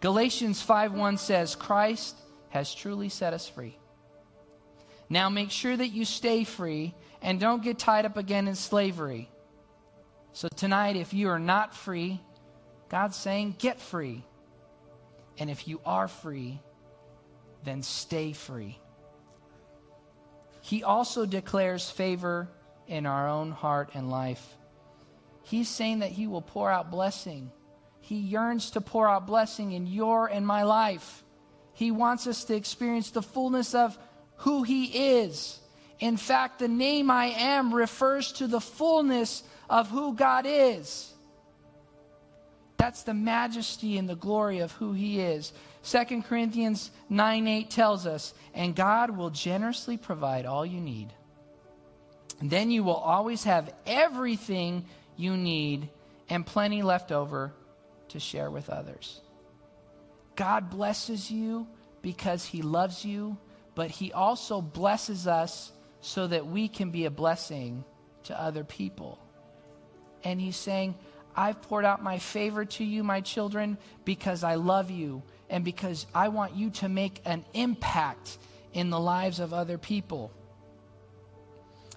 Galatians 0.00 0.60
5:1 0.66 1.16
says, 1.16 1.54
Christ 1.54 2.16
has 2.48 2.74
truly 2.74 3.08
set 3.08 3.34
us 3.34 3.48
free. 3.48 3.78
Now 5.08 5.28
make 5.28 5.52
sure 5.52 5.76
that 5.76 5.90
you 5.90 6.04
stay 6.04 6.42
free 6.42 6.94
and 7.22 7.38
don't 7.38 7.62
get 7.62 7.78
tied 7.78 8.04
up 8.04 8.16
again 8.16 8.48
in 8.48 8.56
slavery. 8.56 9.30
So 10.32 10.48
tonight, 10.56 10.96
if 10.96 11.14
you 11.14 11.28
are 11.28 11.38
not 11.38 11.72
free, 11.72 12.20
God's 12.88 13.14
saying, 13.14 13.54
get 13.60 13.80
free. 13.80 14.24
And 15.38 15.48
if 15.48 15.68
you 15.68 15.80
are 15.86 16.08
free, 16.08 16.58
then 17.64 17.82
stay 17.82 18.32
free. 18.32 18.78
He 20.60 20.84
also 20.84 21.26
declares 21.26 21.90
favor 21.90 22.48
in 22.86 23.06
our 23.06 23.28
own 23.28 23.50
heart 23.50 23.90
and 23.94 24.10
life. 24.10 24.56
He's 25.42 25.68
saying 25.68 26.00
that 26.00 26.10
He 26.10 26.26
will 26.26 26.42
pour 26.42 26.70
out 26.70 26.90
blessing. 26.90 27.50
He 28.00 28.16
yearns 28.16 28.70
to 28.72 28.80
pour 28.80 29.08
out 29.08 29.26
blessing 29.26 29.72
in 29.72 29.86
your 29.86 30.28
and 30.28 30.46
my 30.46 30.62
life. 30.62 31.24
He 31.72 31.90
wants 31.90 32.26
us 32.26 32.44
to 32.44 32.54
experience 32.54 33.10
the 33.10 33.22
fullness 33.22 33.74
of 33.74 33.98
who 34.36 34.62
He 34.62 35.18
is. 35.20 35.60
In 35.98 36.16
fact, 36.16 36.58
the 36.58 36.68
name 36.68 37.10
I 37.10 37.26
am 37.26 37.74
refers 37.74 38.32
to 38.32 38.46
the 38.46 38.60
fullness 38.60 39.42
of 39.70 39.88
who 39.88 40.14
God 40.14 40.44
is. 40.46 41.12
That's 42.76 43.04
the 43.04 43.14
majesty 43.14 43.96
and 43.98 44.08
the 44.08 44.16
glory 44.16 44.58
of 44.58 44.72
who 44.72 44.92
He 44.92 45.20
is. 45.20 45.52
2 45.84 46.22
Corinthians 46.22 46.90
9 47.08 47.46
8 47.48 47.70
tells 47.70 48.06
us, 48.06 48.34
and 48.54 48.76
God 48.76 49.16
will 49.16 49.30
generously 49.30 49.96
provide 49.96 50.46
all 50.46 50.64
you 50.64 50.80
need. 50.80 51.12
And 52.40 52.50
then 52.50 52.70
you 52.70 52.84
will 52.84 52.94
always 52.94 53.44
have 53.44 53.72
everything 53.86 54.84
you 55.16 55.36
need 55.36 55.88
and 56.28 56.46
plenty 56.46 56.82
left 56.82 57.12
over 57.12 57.52
to 58.08 58.20
share 58.20 58.50
with 58.50 58.70
others. 58.70 59.20
God 60.36 60.70
blesses 60.70 61.30
you 61.30 61.66
because 62.00 62.44
He 62.44 62.62
loves 62.62 63.04
you, 63.04 63.36
but 63.74 63.90
He 63.90 64.12
also 64.12 64.60
blesses 64.60 65.26
us 65.26 65.72
so 66.00 66.26
that 66.26 66.46
we 66.46 66.68
can 66.68 66.90
be 66.90 67.04
a 67.04 67.10
blessing 67.10 67.84
to 68.24 68.40
other 68.40 68.64
people. 68.64 69.18
And 70.24 70.40
He's 70.40 70.56
saying, 70.56 70.94
I've 71.34 71.62
poured 71.62 71.84
out 71.84 72.02
my 72.02 72.18
favor 72.18 72.64
to 72.64 72.84
you, 72.84 73.02
my 73.02 73.20
children, 73.20 73.78
because 74.04 74.44
I 74.44 74.56
love 74.56 74.90
you 74.90 75.22
and 75.52 75.64
because 75.64 76.06
I 76.14 76.28
want 76.28 76.56
you 76.56 76.70
to 76.70 76.88
make 76.88 77.20
an 77.26 77.44
impact 77.52 78.38
in 78.72 78.88
the 78.88 78.98
lives 78.98 79.38
of 79.38 79.52
other 79.52 79.76
people. 79.76 80.32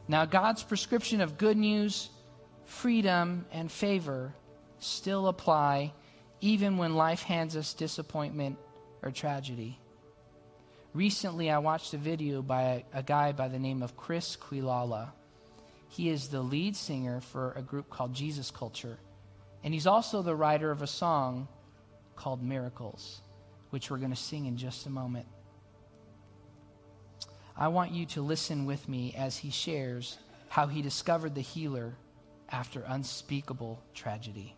Now, 0.09 0.25
God's 0.25 0.61
prescription 0.61 1.21
of 1.21 1.37
good 1.37 1.55
news, 1.55 2.09
freedom, 2.65 3.45
and 3.53 3.71
favor 3.71 4.35
still 4.79 5.27
apply 5.27 5.93
even 6.41 6.77
when 6.77 6.95
life 6.95 7.23
hands 7.23 7.55
us 7.55 7.73
disappointment 7.73 8.57
or 9.01 9.09
tragedy. 9.09 9.79
Recently, 10.93 11.49
I 11.49 11.59
watched 11.59 11.93
a 11.93 11.97
video 11.97 12.41
by 12.41 12.61
a, 12.93 12.99
a 12.99 13.03
guy 13.03 13.31
by 13.31 13.47
the 13.47 13.57
name 13.57 13.81
of 13.81 13.95
Chris 13.95 14.35
Quilala. 14.35 15.11
He 15.87 16.09
is 16.09 16.27
the 16.27 16.41
lead 16.41 16.75
singer 16.75 17.21
for 17.21 17.53
a 17.55 17.61
group 17.61 17.89
called 17.89 18.13
Jesus 18.13 18.51
Culture, 18.51 18.97
and 19.63 19.73
he's 19.73 19.87
also 19.87 20.21
the 20.21 20.35
writer 20.35 20.71
of 20.71 20.81
a 20.81 20.87
song 20.87 21.47
called 22.17 22.43
Miracles 22.43 23.21
which 23.69 23.89
we're 23.89 23.97
going 23.97 24.11
to 24.11 24.15
sing 24.15 24.45
in 24.45 24.57
just 24.57 24.85
a 24.85 24.89
moment. 24.89 25.25
I 27.57 27.69
want 27.69 27.91
you 27.91 28.05
to 28.07 28.21
listen 28.21 28.65
with 28.65 28.89
me 28.89 29.13
as 29.17 29.37
he 29.37 29.49
shares 29.49 30.17
how 30.49 30.67
he 30.67 30.81
discovered 30.81 31.35
the 31.35 31.41
healer 31.41 31.95
after 32.49 32.83
unspeakable 32.87 33.81
tragedy. 33.93 34.55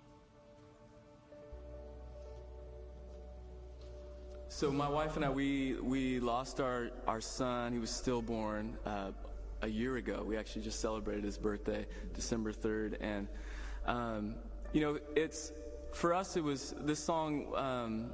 So 4.50 4.72
my 4.72 4.90
wife 4.90 5.16
and 5.16 5.24
I, 5.24 5.30
we 5.30 5.76
we 5.76 6.20
lost 6.20 6.60
our 6.60 6.90
our 7.08 7.22
son. 7.22 7.74
He 7.74 7.80
was 7.80 7.92
stillborn 7.92 8.76
uh, 8.86 9.12
a 9.62 9.68
year 9.68 9.98
ago. 9.98 10.24
We 10.26 10.36
actually 10.36 10.64
just 10.64 10.80
celebrated 10.80 11.24
his 11.24 11.38
birthday, 11.38 11.86
December 12.16 12.52
third, 12.52 12.98
and 13.00 13.28
um, 13.86 14.36
you 14.74 14.82
know, 14.82 15.00
it's 15.16 15.52
for 15.94 16.14
us. 16.14 16.36
It 16.36 16.44
was 16.44 16.74
this 16.80 17.00
song. 17.00 17.54
Um, 17.56 18.12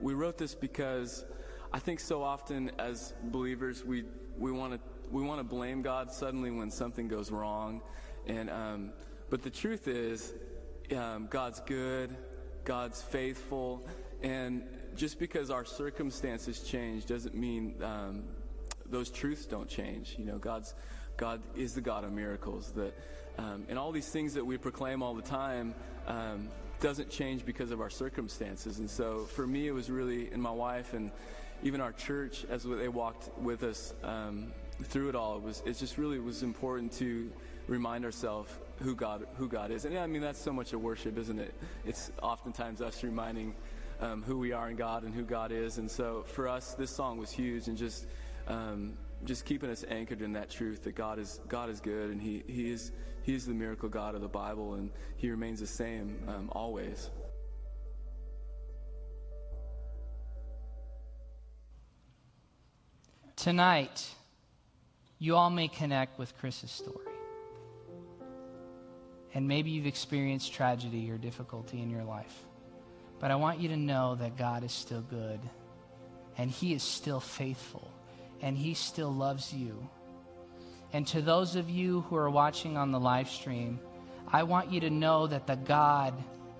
we 0.00 0.14
wrote 0.14 0.38
this 0.38 0.54
because 0.54 1.24
I 1.72 1.78
think 1.78 2.00
so 2.00 2.22
often 2.22 2.70
as 2.78 3.14
believers 3.24 3.84
we 3.84 4.04
we 4.38 4.52
want 4.52 4.74
to 4.74 4.80
we 5.10 5.22
want 5.22 5.40
to 5.40 5.44
blame 5.44 5.82
God 5.82 6.12
suddenly 6.12 6.50
when 6.50 6.70
something 6.70 7.08
goes 7.08 7.30
wrong, 7.30 7.82
and 8.26 8.50
um, 8.50 8.92
but 9.28 9.42
the 9.42 9.50
truth 9.50 9.88
is 9.88 10.32
um, 10.96 11.28
God's 11.30 11.60
good, 11.60 12.16
God's 12.64 13.02
faithful, 13.02 13.86
and 14.22 14.62
just 14.96 15.18
because 15.18 15.50
our 15.50 15.64
circumstances 15.64 16.60
change 16.62 17.06
doesn't 17.06 17.34
mean 17.34 17.74
um, 17.82 18.24
those 18.86 19.10
truths 19.10 19.46
don't 19.46 19.68
change. 19.68 20.16
You 20.18 20.24
know, 20.24 20.38
God's 20.38 20.74
God 21.16 21.42
is 21.54 21.74
the 21.74 21.80
God 21.80 22.04
of 22.04 22.12
miracles. 22.12 22.72
That 22.72 22.94
um, 23.38 23.64
and 23.68 23.78
all 23.78 23.92
these 23.92 24.08
things 24.08 24.34
that 24.34 24.44
we 24.44 24.56
proclaim 24.56 25.02
all 25.02 25.14
the 25.14 25.22
time. 25.22 25.74
Doesn't 26.80 27.10
change 27.10 27.44
because 27.44 27.70
of 27.70 27.80
our 27.80 27.90
circumstances. 27.90 28.78
And 28.78 28.88
so 28.88 29.26
for 29.26 29.46
me, 29.46 29.68
it 29.68 29.72
was 29.72 29.90
really, 29.90 30.30
and 30.32 30.42
my 30.42 30.50
wife 30.50 30.94
and 30.94 31.10
even 31.62 31.80
our 31.80 31.92
church, 31.92 32.46
as 32.48 32.64
they 32.64 32.88
walked 32.88 33.30
with 33.38 33.62
us 33.62 33.92
um, 34.02 34.52
through 34.84 35.10
it 35.10 35.14
all, 35.14 35.36
it 35.36 35.42
was 35.42 35.62
it 35.66 35.76
just 35.76 35.98
really 35.98 36.18
was 36.18 36.42
important 36.42 36.90
to 36.92 37.30
remind 37.66 38.04
ourselves 38.04 38.50
who 38.82 38.94
God 38.94 39.26
who 39.36 39.46
God 39.46 39.70
is. 39.70 39.84
And 39.84 39.98
I 39.98 40.06
mean 40.06 40.22
that's 40.22 40.40
so 40.40 40.52
much 40.52 40.72
of 40.72 40.80
worship, 40.80 41.18
isn't 41.18 41.38
it? 41.38 41.54
It's 41.84 42.10
oftentimes 42.22 42.80
us 42.80 43.04
reminding 43.04 43.54
um, 44.00 44.22
who 44.22 44.38
we 44.38 44.52
are 44.52 44.70
in 44.70 44.76
God 44.76 45.04
and 45.04 45.14
who 45.14 45.22
God 45.22 45.52
is. 45.52 45.78
And 45.78 45.90
so 45.90 46.24
for 46.26 46.48
us, 46.48 46.74
this 46.74 46.90
song 46.90 47.18
was 47.18 47.30
huge, 47.30 47.68
and 47.68 47.76
just 47.76 48.06
um, 48.48 48.94
just 49.24 49.44
keeping 49.44 49.70
us 49.70 49.84
anchored 49.88 50.22
in 50.22 50.32
that 50.32 50.50
truth 50.50 50.84
that 50.84 50.94
God 50.94 51.18
is 51.18 51.40
God 51.48 51.70
is 51.70 51.80
good, 51.80 52.10
and 52.10 52.20
He 52.20 52.42
He 52.46 52.70
is 52.70 52.92
He 53.22 53.34
is 53.34 53.46
the 53.46 53.54
miracle 53.54 53.88
God 53.88 54.14
of 54.14 54.20
the 54.20 54.28
Bible, 54.28 54.74
and 54.74 54.90
He 55.16 55.30
remains 55.30 55.60
the 55.60 55.66
same 55.66 56.22
um, 56.28 56.48
always. 56.52 57.10
Tonight, 63.36 64.06
you 65.18 65.34
all 65.34 65.48
may 65.48 65.68
connect 65.68 66.18
with 66.18 66.36
Chris's 66.38 66.70
story. 66.70 67.06
And 69.32 69.48
maybe 69.48 69.70
you've 69.70 69.86
experienced 69.86 70.52
tragedy 70.52 71.10
or 71.10 71.16
difficulty 71.16 71.80
in 71.80 71.88
your 71.88 72.04
life. 72.04 72.34
But 73.18 73.30
I 73.30 73.36
want 73.36 73.60
you 73.60 73.68
to 73.68 73.76
know 73.76 74.14
that 74.16 74.36
God 74.36 74.64
is 74.64 74.72
still 74.72 75.02
good, 75.02 75.40
and 76.36 76.50
He 76.50 76.74
is 76.74 76.82
still 76.82 77.20
faithful, 77.20 77.90
and 78.42 78.56
He 78.56 78.74
still 78.74 79.12
loves 79.12 79.52
you. 79.52 79.88
And 80.92 81.06
to 81.08 81.22
those 81.22 81.56
of 81.56 81.70
you 81.70 82.02
who 82.02 82.16
are 82.16 82.30
watching 82.30 82.76
on 82.76 82.90
the 82.90 83.00
live 83.00 83.28
stream, 83.28 83.80
I 84.26 84.42
want 84.42 84.72
you 84.72 84.80
to 84.80 84.90
know 84.90 85.26
that 85.26 85.46
the 85.46 85.56
God, 85.56 86.14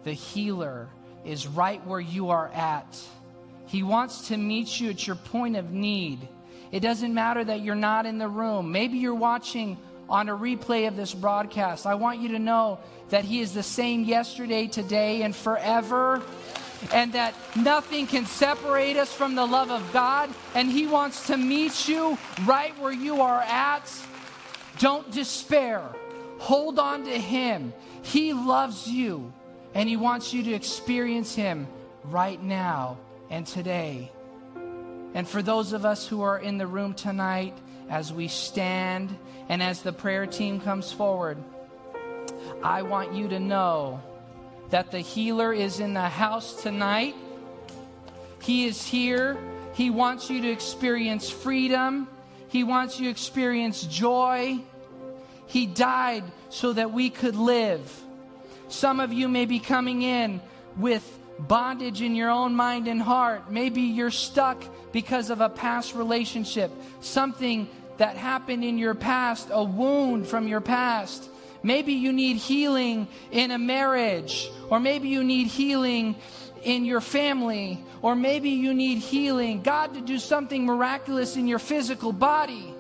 the 0.05 0.13
healer, 0.13 0.89
is 1.25 1.47
right 1.47 1.85
where 1.87 2.01
you 2.01 2.31
are 2.31 2.49
at. 2.49 2.99
He 3.67 3.83
wants 3.83 4.29
to 4.29 4.37
meet 4.37 4.81
you 4.81 4.91
at 4.91 5.07
your 5.07 5.17
point 5.17 5.57
of 5.57 5.71
need. 5.71 6.29
It 6.73 6.81
doesn't 6.81 7.13
matter 7.13 7.45
that 7.45 7.61
you're 7.61 7.75
not 7.75 8.07
in 8.07 8.19
the 8.19 8.29
room. 8.29 8.73
Maybe 8.73 8.99
you're 8.99 9.15
watching 9.15 9.79
on 10.09 10.29
a 10.29 10.37
replay 10.37 10.89
of 10.89 10.97
this 10.97 11.15
broadcast. 11.15 11.87
I 11.87 11.95
want 11.95 12.21
you 12.21 12.31
to 12.31 12.39
know 12.39 12.81
that 13.11 13.25
He 13.25 13.41
is 13.41 13.53
the 13.53 13.63
same 13.63 14.05
yesterday, 14.05 14.67
today, 14.67 15.23
and 15.23 15.35
forever. 15.35 16.23
And 16.93 17.13
that 17.13 17.35
nothing 17.57 18.07
can 18.07 18.27
separate 18.27 18.97
us 18.97 19.13
from 19.13 19.35
the 19.35 19.47
love 19.47 19.71
of 19.71 19.93
God. 19.93 20.31
And 20.55 20.71
He 20.71 20.87
wants 20.87 21.27
to 21.27 21.37
meet 21.37 21.89
you 21.89 22.19
right 22.45 22.79
where 22.79 22.93
you 22.93 23.21
are 23.21 23.41
at. 23.41 23.93
Don't 24.79 25.11
despair. 25.11 25.83
Hold 26.39 26.79
on 26.79 27.05
to 27.05 27.19
Him. 27.19 27.73
He 28.03 28.33
loves 28.33 28.89
you. 28.89 29.33
And 29.75 29.89
He 29.89 29.97
wants 29.97 30.33
you 30.33 30.43
to 30.45 30.53
experience 30.53 31.35
Him 31.35 31.67
right 32.05 32.43
now 32.43 32.97
and 33.29 33.47
today. 33.47 34.11
And 35.15 35.29
for 35.29 35.43
those 35.43 35.73
of 35.73 35.85
us 35.85 36.07
who 36.07 36.23
are 36.23 36.39
in 36.39 36.59
the 36.59 36.67
room 36.67 36.95
tonight, 36.95 37.57
as 37.89 38.13
we 38.13 38.29
stand 38.29 39.17
and 39.49 39.63
as 39.63 39.83
the 39.83 39.93
prayer 39.93 40.27
team 40.27 40.61
comes 40.61 40.93
forward, 40.93 41.37
I 42.63 42.83
want 42.83 43.15
you 43.15 43.29
to 43.29 43.41
know 43.41 44.01
that 44.71 44.91
the 44.91 45.01
healer 45.01 45.53
is 45.53 45.81
in 45.81 45.95
the 45.95 46.09
house 46.09 46.63
tonight. 46.63 47.15
He 48.43 48.67
is 48.67 48.85
here. 48.87 49.37
He 49.75 49.91
wants 49.91 50.31
you 50.31 50.41
to 50.43 50.49
experience 50.51 51.29
freedom. 51.29 52.09
He 52.49 52.65
wants 52.65 52.99
you 52.99 53.07
to 53.07 53.11
experience 53.11 53.83
joy. 53.83 54.61
He 55.47 55.67
died 55.67 56.25
so 56.49 56.73
that 56.73 56.93
we 56.93 57.11
could 57.11 57.37
live. 57.37 58.05
Some 58.69 59.01
of 59.01 59.13
you 59.13 59.29
may 59.29 59.47
be 59.47 59.59
coming 59.59 60.03
in 60.03 60.41
with 60.77 61.19
bondage 61.39 62.03
in 62.03 62.15
your 62.15 62.31
own 62.31 62.55
mind 62.55 62.87
and 62.87 63.03
heart. 63.03 63.51
Maybe 63.51 63.83
you're 63.83 64.11
stuck 64.11 64.63
because 64.93 65.31
of 65.31 65.41
a 65.41 65.49
past 65.49 65.95
relationship, 65.95 66.71
something 67.01 67.69
that 67.97 68.17
happened 68.17 68.65
in 68.65 68.79
your 68.79 68.95
past, 68.95 69.49
a 69.51 69.63
wound 69.63 70.27
from 70.27 70.49
your 70.49 70.61
past. 70.61 71.29
Maybe 71.63 71.93
you 71.93 72.13
need 72.13 72.37
healing 72.37 73.09
in 73.31 73.51
a 73.51 73.59
marriage, 73.59 74.51
or 74.69 74.81
maybe 74.81 75.09
you 75.09 75.23
need 75.23 75.49
healing 75.49 76.17
in 76.63 76.85
your 76.85 77.01
family, 77.01 77.83
or 78.03 78.15
maybe 78.15 78.51
you 78.51 78.75
need 78.75 78.99
healing, 78.99 79.63
God 79.63 79.95
to 79.95 80.01
do 80.01 80.19
something 80.19 80.65
miraculous 80.65 81.37
in 81.37 81.47
your 81.47 81.59
physical 81.59 82.13
body. 82.13 82.75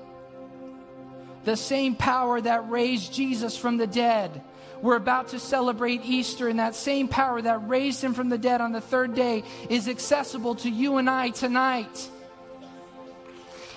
The 1.44 1.56
same 1.56 1.94
power 1.94 2.40
that 2.40 2.70
raised 2.70 3.12
Jesus 3.12 3.56
from 3.56 3.76
the 3.76 3.86
dead 3.86 4.42
we're 4.82 4.96
about 4.96 5.28
to 5.28 5.38
celebrate 5.38 6.04
Easter, 6.04 6.48
and 6.48 6.58
that 6.58 6.74
same 6.74 7.08
power 7.08 7.40
that 7.42 7.68
raised 7.68 8.02
him 8.02 8.14
from 8.14 8.28
the 8.28 8.38
dead 8.38 8.60
on 8.60 8.72
the 8.72 8.80
third 8.80 9.14
day 9.14 9.44
is 9.68 9.88
accessible 9.88 10.54
to 10.56 10.70
you 10.70 10.96
and 10.96 11.08
I 11.08 11.30
tonight. 11.30 12.08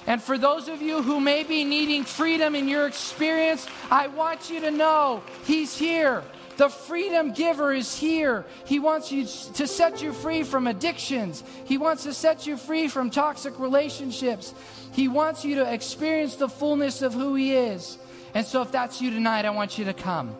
And 0.05 0.21
for 0.21 0.37
those 0.37 0.67
of 0.67 0.81
you 0.81 1.01
who 1.01 1.19
may 1.19 1.43
be 1.43 1.63
needing 1.63 2.03
freedom 2.03 2.55
in 2.55 2.67
your 2.67 2.87
experience, 2.87 3.67
I 3.89 4.07
want 4.07 4.49
you 4.49 4.59
to 4.61 4.71
know 4.71 5.23
He's 5.45 5.77
here. 5.77 6.23
The 6.57 6.69
freedom 6.69 7.33
giver 7.33 7.73
is 7.73 7.97
here. 7.97 8.45
He 8.65 8.79
wants 8.79 9.11
you 9.11 9.25
to 9.55 9.65
set 9.65 10.01
you 10.01 10.13
free 10.13 10.43
from 10.43 10.67
addictions. 10.67 11.43
He 11.65 11.77
wants 11.77 12.03
to 12.03 12.13
set 12.13 12.45
you 12.45 12.57
free 12.57 12.87
from 12.87 13.09
toxic 13.09 13.57
relationships. 13.59 14.53
He 14.91 15.07
wants 15.07 15.43
you 15.43 15.55
to 15.55 15.73
experience 15.73 16.35
the 16.35 16.49
fullness 16.49 17.01
of 17.01 17.13
who 17.13 17.33
He 17.35 17.53
is. 17.53 17.97
And 18.35 18.45
so, 18.45 18.61
if 18.61 18.71
that's 18.71 19.01
you 19.01 19.09
tonight, 19.09 19.45
I 19.45 19.49
want 19.51 19.77
you 19.77 19.85
to 19.85 19.93
come. 19.93 20.35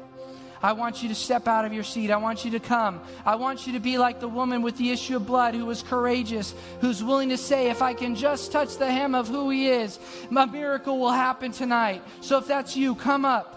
I 0.63 0.71
want 0.71 1.03
you 1.03 1.09
to 1.09 1.15
step 1.15 1.45
out 1.45 1.65
of 1.65 1.73
your 1.73 1.83
seat. 1.83 2.09
I 2.09 2.15
want 2.15 2.45
you 2.45 2.51
to 2.51 2.59
come. 2.59 3.01
I 3.25 3.35
want 3.35 3.67
you 3.67 3.73
to 3.73 3.81
be 3.81 3.97
like 3.97 4.21
the 4.21 4.29
woman 4.29 4.61
with 4.61 4.77
the 4.77 4.91
issue 4.91 5.17
of 5.17 5.27
blood 5.27 5.55
who 5.55 5.65
was 5.65 5.83
courageous, 5.83 6.55
who's 6.79 7.03
willing 7.03 7.29
to 7.29 7.37
say, 7.37 7.69
if 7.69 7.81
I 7.81 7.93
can 7.93 8.15
just 8.15 8.53
touch 8.53 8.77
the 8.77 8.89
hem 8.89 9.13
of 9.13 9.27
who 9.27 9.49
he 9.49 9.67
is, 9.67 9.99
my 10.29 10.45
miracle 10.45 10.97
will 10.97 11.11
happen 11.11 11.51
tonight. 11.51 12.01
So 12.21 12.37
if 12.37 12.47
that's 12.47 12.77
you, 12.77 12.95
come 12.95 13.25
up. 13.25 13.49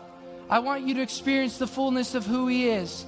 I 0.50 0.58
want 0.58 0.84
you 0.84 0.94
to 0.94 1.00
experience 1.00 1.58
the 1.58 1.68
fullness 1.68 2.16
of 2.16 2.26
who 2.26 2.48
he 2.48 2.68
is. 2.68 3.06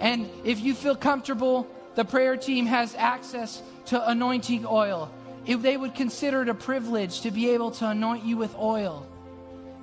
And 0.00 0.28
if 0.44 0.58
you 0.58 0.74
feel 0.74 0.96
comfortable, 0.96 1.68
the 1.94 2.04
prayer 2.04 2.36
team 2.36 2.66
has 2.66 2.96
access 2.96 3.62
to 3.86 4.10
anointing 4.10 4.66
oil. 4.66 5.12
If 5.46 5.62
they 5.62 5.76
would 5.76 5.94
consider 5.94 6.42
it 6.42 6.48
a 6.48 6.54
privilege 6.54 7.20
to 7.20 7.30
be 7.30 7.50
able 7.50 7.70
to 7.72 7.88
anoint 7.88 8.24
you 8.24 8.36
with 8.36 8.56
oil 8.56 9.06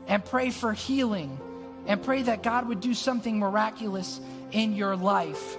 and 0.05 0.23
pray 0.23 0.49
for 0.49 0.73
healing 0.73 1.39
and 1.85 2.01
pray 2.01 2.21
that 2.23 2.43
God 2.43 2.67
would 2.67 2.79
do 2.79 2.93
something 2.93 3.39
miraculous 3.39 4.19
in 4.51 4.73
your 4.73 4.95
life. 4.95 5.57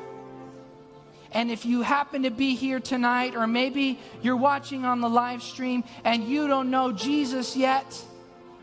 And 1.32 1.50
if 1.50 1.66
you 1.66 1.82
happen 1.82 2.22
to 2.22 2.30
be 2.30 2.54
here 2.54 2.78
tonight, 2.78 3.34
or 3.34 3.46
maybe 3.46 3.98
you're 4.22 4.36
watching 4.36 4.84
on 4.84 5.00
the 5.00 5.08
live 5.08 5.42
stream 5.42 5.82
and 6.04 6.24
you 6.24 6.46
don't 6.46 6.70
know 6.70 6.92
Jesus 6.92 7.56
yet, 7.56 8.02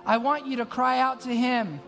I 0.05 0.17
want 0.17 0.47
you 0.47 0.57
to 0.57 0.65
cry 0.65 0.99
out 0.99 1.21
to 1.21 1.35
Him. 1.35 1.81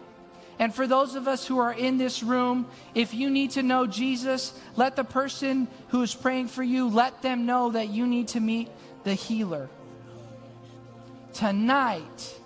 And 0.60 0.76
for 0.76 0.86
those 0.86 1.16
of 1.16 1.28
us 1.28 1.48
who 1.48 1.58
are 1.58 1.74
in 1.74 1.98
this 1.98 2.22
room, 2.22 2.68
if 2.94 3.14
you 3.14 3.30
need 3.30 3.52
to 3.52 3.64
know 3.64 3.88
Jesus, 3.88 4.54
let 4.76 4.96
the 4.96 5.04
person 5.04 5.68
who 5.88 6.02
is 6.04 6.14
praying 6.14 6.50
for 6.50 6.64
you, 6.64 6.90
let 6.90 7.22
them 7.22 7.46
know 7.46 7.72
that 7.72 7.90
you 7.90 8.06
need 8.06 8.28
to 8.30 8.40
meet 8.40 8.70
the 9.04 9.14
healer. 9.14 9.70
Tonight, 11.34 12.40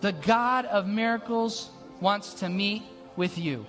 the 0.00 0.12
God 0.12 0.64
of 0.64 0.86
miracles 0.86 1.70
wants 2.00 2.34
to 2.34 2.48
meet 2.48 2.82
with 3.16 3.38
you. 3.38 3.66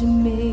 To 0.00 0.06
make 0.06 0.43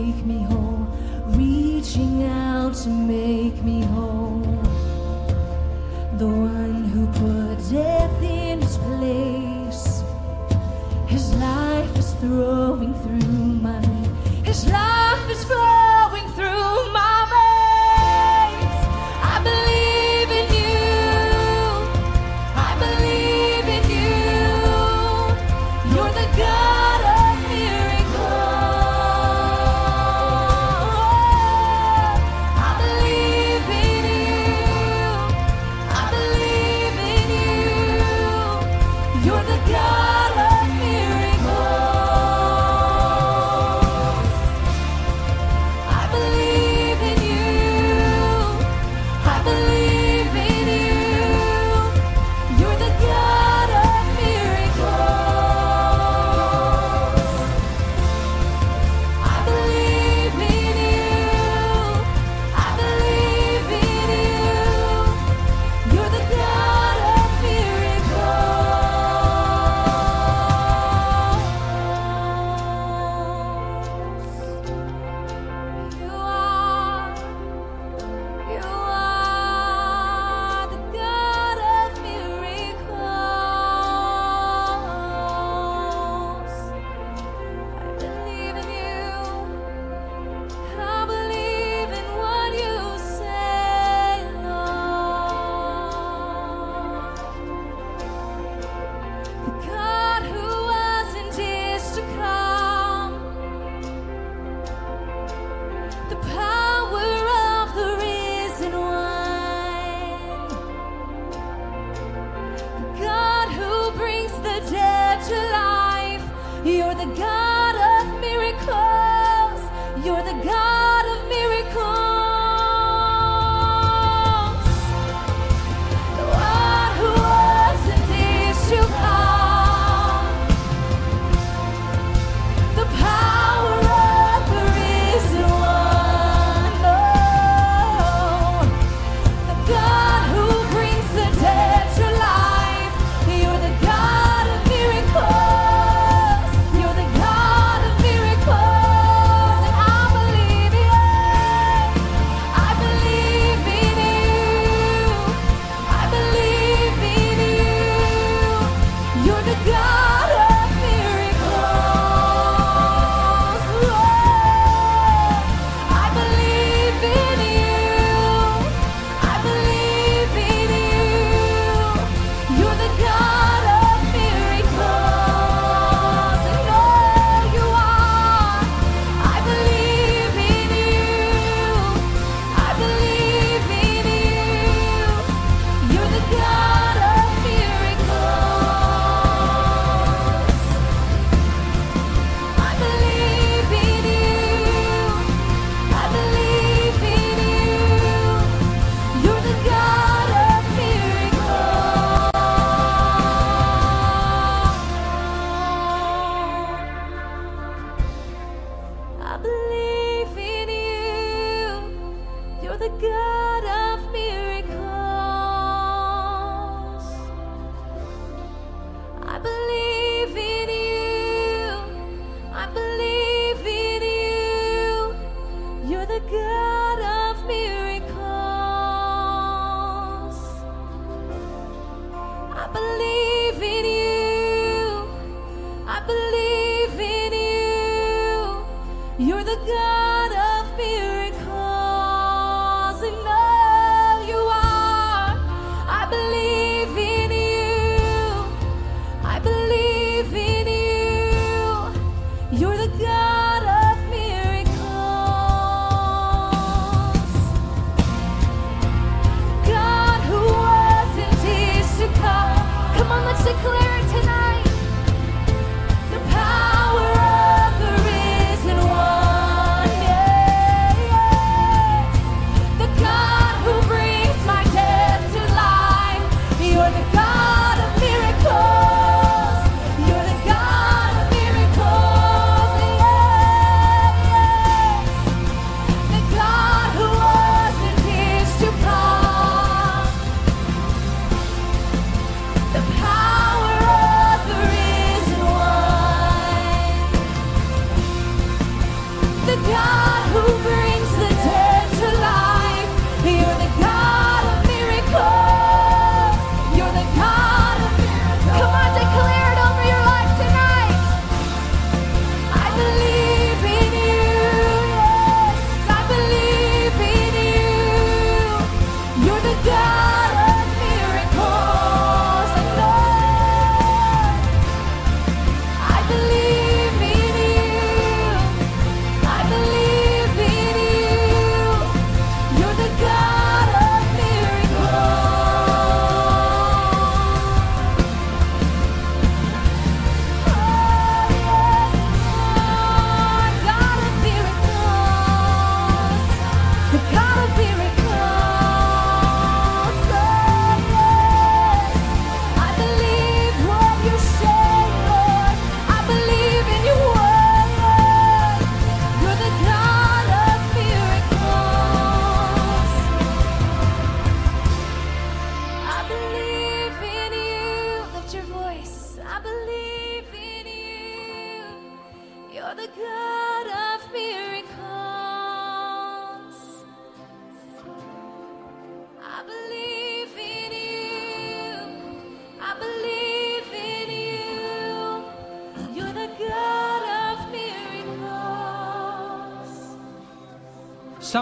you. 239.59 240.10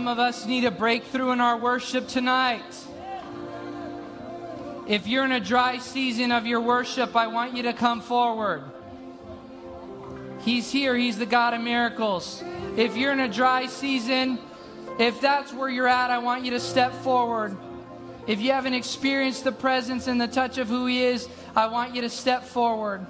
of 0.10 0.20
us 0.20 0.46
need 0.46 0.66
a 0.66 0.72
breakthrough 0.72 1.32
in 1.32 1.40
our 1.40 1.58
worship 1.58 2.08
tonight. 2.08 2.64
If 4.88 5.08
you're 5.08 5.24
in 5.24 5.32
a 5.32 5.40
dry 5.40 5.78
season 5.78 6.32
of 6.32 6.48
your 6.48 6.62
worship, 6.62 7.16
I 7.16 7.28
want 7.28 7.56
you 7.56 7.64
to 7.64 7.74
come 7.74 8.02
forward. 8.02 8.64
He's 10.42 10.72
here, 10.72 10.96
He's 10.96 11.18
the 11.20 11.28
God 11.28 11.54
of 11.54 11.62
miracles. 11.62 12.44
If 12.76 12.98
you're 12.98 13.12
in 13.12 13.20
a 13.20 13.30
dry 13.30 13.68
season, 13.68 14.40
if 14.98 15.22
that's 15.22 15.54
where 15.54 15.70
you're 15.70 15.88
at, 15.88 16.10
I 16.10 16.18
want 16.18 16.44
you 16.44 16.52
to 16.52 16.60
step 16.60 16.92
forward. 17.04 17.56
If 18.26 18.42
you 18.42 18.52
haven't 18.52 18.74
experienced 18.74 19.44
the 19.44 19.52
presence 19.52 20.08
and 20.08 20.20
the 20.20 20.28
touch 20.28 20.58
of 20.58 20.68
who 20.68 20.88
He 20.88 21.04
is, 21.04 21.30
I 21.56 21.68
want 21.68 21.94
you 21.94 22.02
to 22.02 22.10
step 22.10 22.44
forward. 22.46 23.06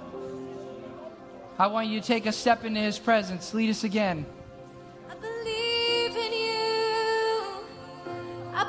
I 1.58 1.68
want 1.68 1.88
you 1.88 2.00
to 2.00 2.06
take 2.06 2.26
a 2.26 2.32
step 2.32 2.64
into 2.64 2.80
His 2.80 2.98
presence. 2.98 3.54
Lead 3.54 3.70
us 3.70 3.84
again. 3.84 4.26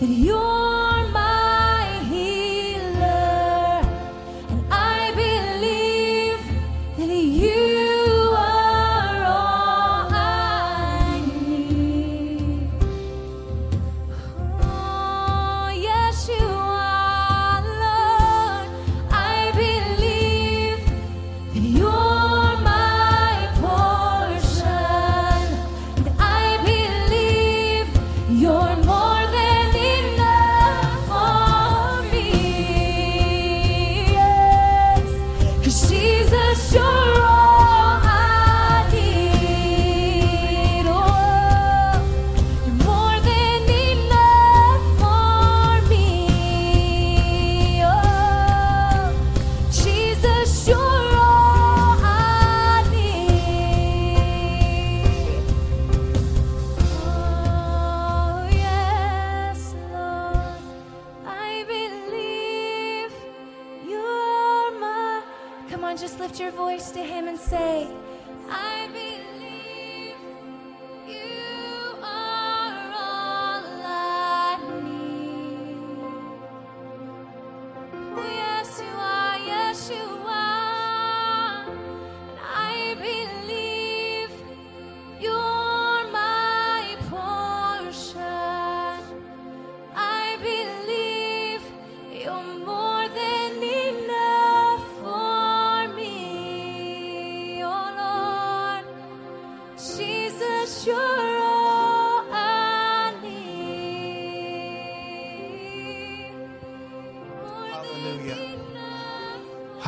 that 0.00 0.06
you're 0.06 0.57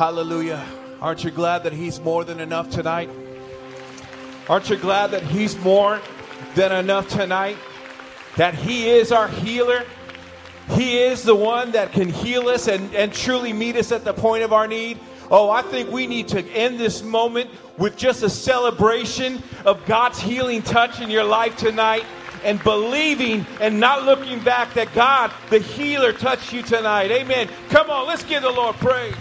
Hallelujah. 0.01 0.65
Aren't 0.99 1.23
you 1.23 1.29
glad 1.29 1.61
that 1.61 1.73
He's 1.73 1.99
more 1.99 2.23
than 2.23 2.39
enough 2.39 2.71
tonight? 2.71 3.07
Aren't 4.49 4.67
you 4.67 4.75
glad 4.75 5.11
that 5.11 5.21
He's 5.21 5.55
more 5.59 6.01
than 6.55 6.71
enough 6.71 7.07
tonight? 7.07 7.55
That 8.35 8.55
He 8.55 8.89
is 8.89 9.11
our 9.11 9.27
healer? 9.27 9.85
He 10.71 10.97
is 10.97 11.21
the 11.21 11.35
one 11.35 11.73
that 11.73 11.91
can 11.91 12.09
heal 12.09 12.47
us 12.47 12.67
and, 12.67 12.91
and 12.95 13.13
truly 13.13 13.53
meet 13.53 13.75
us 13.75 13.91
at 13.91 14.03
the 14.03 14.11
point 14.11 14.41
of 14.41 14.53
our 14.53 14.67
need. 14.67 14.97
Oh, 15.29 15.51
I 15.51 15.61
think 15.61 15.91
we 15.91 16.07
need 16.07 16.29
to 16.29 16.43
end 16.45 16.79
this 16.79 17.03
moment 17.03 17.51
with 17.77 17.95
just 17.95 18.23
a 18.23 18.29
celebration 18.31 19.43
of 19.65 19.85
God's 19.85 20.19
healing 20.19 20.63
touch 20.63 20.99
in 20.99 21.11
your 21.11 21.25
life 21.25 21.57
tonight 21.57 22.05
and 22.43 22.59
believing 22.63 23.45
and 23.59 23.79
not 23.79 24.03
looking 24.05 24.39
back 24.39 24.73
that 24.73 24.91
God, 24.95 25.31
the 25.51 25.59
healer, 25.59 26.11
touched 26.11 26.53
you 26.53 26.63
tonight. 26.63 27.11
Amen. 27.11 27.47
Come 27.69 27.91
on, 27.91 28.07
let's 28.07 28.23
give 28.23 28.41
the 28.41 28.49
Lord 28.49 28.75
praise. 28.77 29.13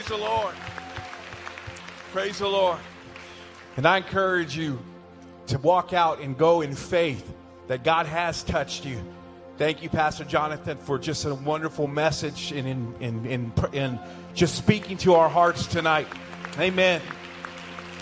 Praise 0.00 0.18
the 0.18 0.24
Lord. 0.24 0.54
Praise 2.12 2.38
the 2.38 2.48
Lord. 2.48 2.78
And 3.76 3.84
I 3.84 3.98
encourage 3.98 4.56
you 4.56 4.78
to 5.48 5.58
walk 5.58 5.92
out 5.92 6.20
and 6.20 6.38
go 6.38 6.62
in 6.62 6.74
faith 6.74 7.30
that 7.66 7.84
God 7.84 8.06
has 8.06 8.42
touched 8.42 8.86
you. 8.86 8.98
Thank 9.58 9.82
you, 9.82 9.90
Pastor 9.90 10.24
Jonathan, 10.24 10.78
for 10.78 10.98
just 10.98 11.26
a 11.26 11.34
wonderful 11.34 11.86
message 11.86 12.50
and 12.50 12.66
in, 12.66 12.94
in, 13.00 13.26
in, 13.26 13.52
in 13.74 14.00
just 14.32 14.54
speaking 14.54 14.96
to 14.98 15.16
our 15.16 15.28
hearts 15.28 15.66
tonight. 15.66 16.06
Amen. 16.58 17.02